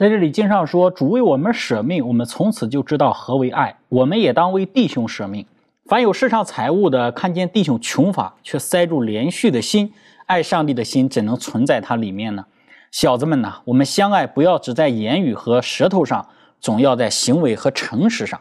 [0.00, 3.76] 在这里经上说，主为我们舍命，我们从此就知道何为爱。
[3.90, 5.44] 我们也当为弟兄舍命。
[5.84, 9.92] 凡有世上财物的，看见弟兄穷乏，却塞住连续的心，
[10.24, 12.46] 爱上帝的心怎能存在他里面呢？
[12.90, 16.26] 小子们呐，我们相爱，不要只在言语和舌头上。
[16.62, 18.40] 总要在行为和诚实上。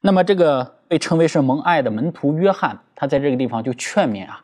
[0.00, 4.40] 那么，这个被称为是蒙爱的门徒约翰，他在这个地方就劝勉啊，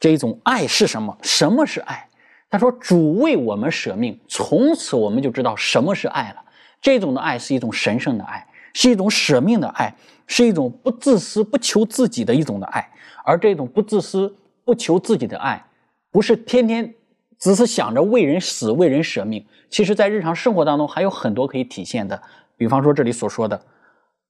[0.00, 1.16] 这一种爱是什么？
[1.22, 2.07] 什么是爱？
[2.50, 6.42] 他说：“主为我们舍命，从此我们就知道什么是爱了。
[6.80, 9.94] 这种的爱是一种神圣的爱，是一种舍命的爱，
[10.26, 12.90] 是一种不自私、不求自己的一种的爱。
[13.24, 14.34] 而这种不自私、
[14.64, 15.62] 不求自己的爱，
[16.10, 16.94] 不是天天
[17.38, 22.18] 只是想着为人死、为人舍命。”其实，在日常生活当中还有很多可以体现的，
[22.56, 23.60] 比方说这里所说的，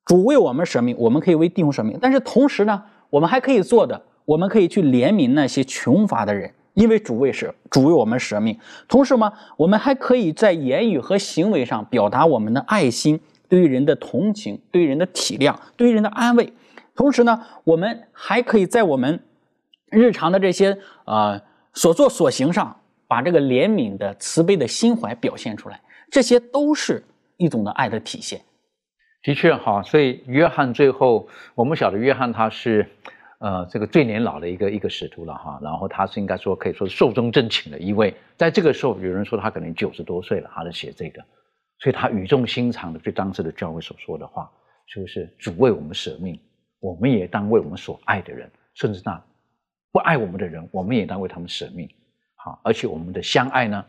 [0.04, 1.96] 主为我们舍命，我们可以为弟兄舍命。
[2.02, 8.58] 但是同时呢，我们还可以做的，我们可以去怜悯那些穷乏的人，因为主为舍，主为我们舍命。
[8.86, 16.52] 同时嘛，我们还可以在言语和行为上表达我们的爱心，对于人的同情，对于人的体谅，对于人的安慰。
[16.94, 19.20] 同时呢，我们还可以在我们
[19.90, 21.42] 日常的这些啊
[21.74, 22.76] 所作所行上。
[23.10, 27.02] 把这个怜悯的、慈悲的心怀表现出来，这些都是
[27.38, 28.42] 一种的爱的体现。
[29.22, 32.86] 的确哈，所以约翰最后，我们晓得约翰他是，
[33.38, 35.60] 呃，这个最年老的一个一个使徒了哈。
[35.62, 41.22] 然后他是应该说可以说是寿终正寝的一位，在这个时候，有人说他可能九十多岁了，他在写这个，
[41.78, 44.50] 所以他语重心长的对当时的教会所说的话，
[44.92, 46.38] 就是主为我们舍命，
[46.80, 49.22] 我们也当为我们所爱的人，甚至那
[49.92, 51.88] 不爱我们的人，我们也当为他们舍命。
[52.34, 53.84] 好，而且我们的相爱呢，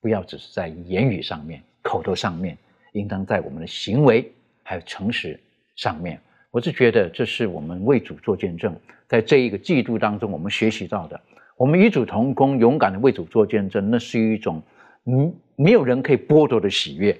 [0.00, 2.56] 不要只是在言语上面、口头上面，
[2.92, 4.32] 应当在我们的行为
[4.62, 5.40] 还有诚实
[5.74, 6.20] 上面。
[6.56, 8.74] 我是觉得这是我们为主做见证，
[9.06, 11.20] 在这一个季度当中，我们学习到的。
[11.58, 14.62] 我们与主同工，勇敢的为主做见证，那是一种
[15.04, 17.14] 嗯，没有人可以剥夺的喜悦。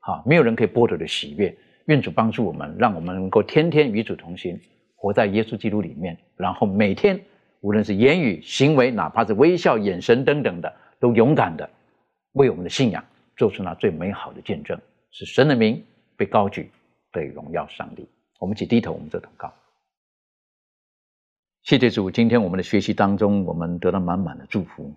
[0.00, 1.56] 哈，没有人可以剥夺的喜悦。
[1.84, 4.58] 愿主帮助我们，让我们能够天天与主同行，
[4.96, 7.20] 活在耶稣基督里面，然后每天。
[7.60, 11.70] 无论是言语、行为，哪怕是微笑、眼神等等的，都勇敢的
[12.32, 13.04] 为我们的信仰
[13.36, 14.76] 做出那最美好的见证，
[15.12, 15.80] 使神的名
[16.16, 16.68] 被高举，
[17.12, 18.04] 被荣耀上帝。
[18.40, 19.52] 我们一起低头，我们做祷告。
[21.62, 24.94] 谢谢主，今天我们的学习当中，我们得到满满的祝福。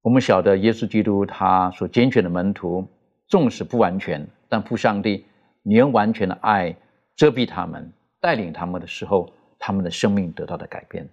[0.00, 2.88] 我们晓得耶稣基督他所拣选的门徒，
[3.28, 5.26] 纵使不完全，但父上帝
[5.62, 6.74] 你用完全的爱
[7.14, 11.06] 遮蔽他们，带领他们的时候，他们的生命得到的改变。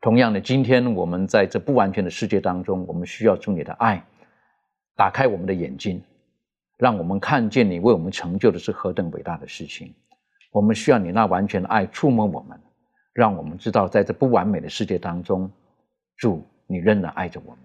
[0.00, 4.00] 同样的，今天我们在这不完全的世界当中，我们需要主你的爱，
[4.94, 6.00] 打开我们的眼睛，
[6.78, 9.92] 让我们看见你为我们成就的是何等伟大的事情。
[10.54, 12.56] 我们需要你那完全的爱触摸我们，
[13.12, 15.50] 让我们知道在这不完美的世界当中，
[16.16, 17.60] 主你仍然爱着我们。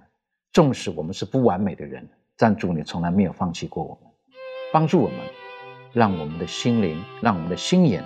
[0.54, 4.12] 纵使我们是不完美的人，但主你从来没有放弃过我们，
[4.74, 5.20] 帮助我们，
[5.94, 8.04] 让我们的心灵，让我们的心眼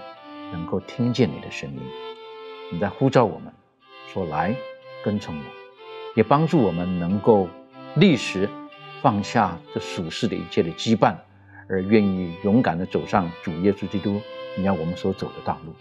[0.51, 1.79] 能够听见你的声音，
[2.73, 3.53] 你在呼召我们。
[4.09, 4.53] 说来
[5.01, 5.43] 跟从我，
[6.13, 7.47] 也帮助我们能够
[7.95, 8.49] 立时
[9.01, 11.15] 放下这俗世的一切的羁绊，
[11.69, 14.19] 而愿意勇敢的走上主耶稣基督
[14.55, 15.73] 你要我们所走的道路，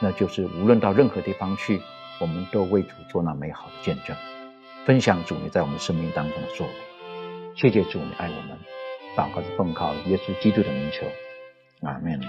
[0.00, 1.80] 那就是无论到任何地方去，
[2.20, 4.16] 我们都为主做那美好的见证，
[4.86, 6.72] 分享主你在我们生命当中的作为。
[7.56, 8.58] 谢谢主你爱我们，
[9.16, 11.06] 祷告是奉靠耶稣基督的名求，
[11.86, 12.20] 阿门。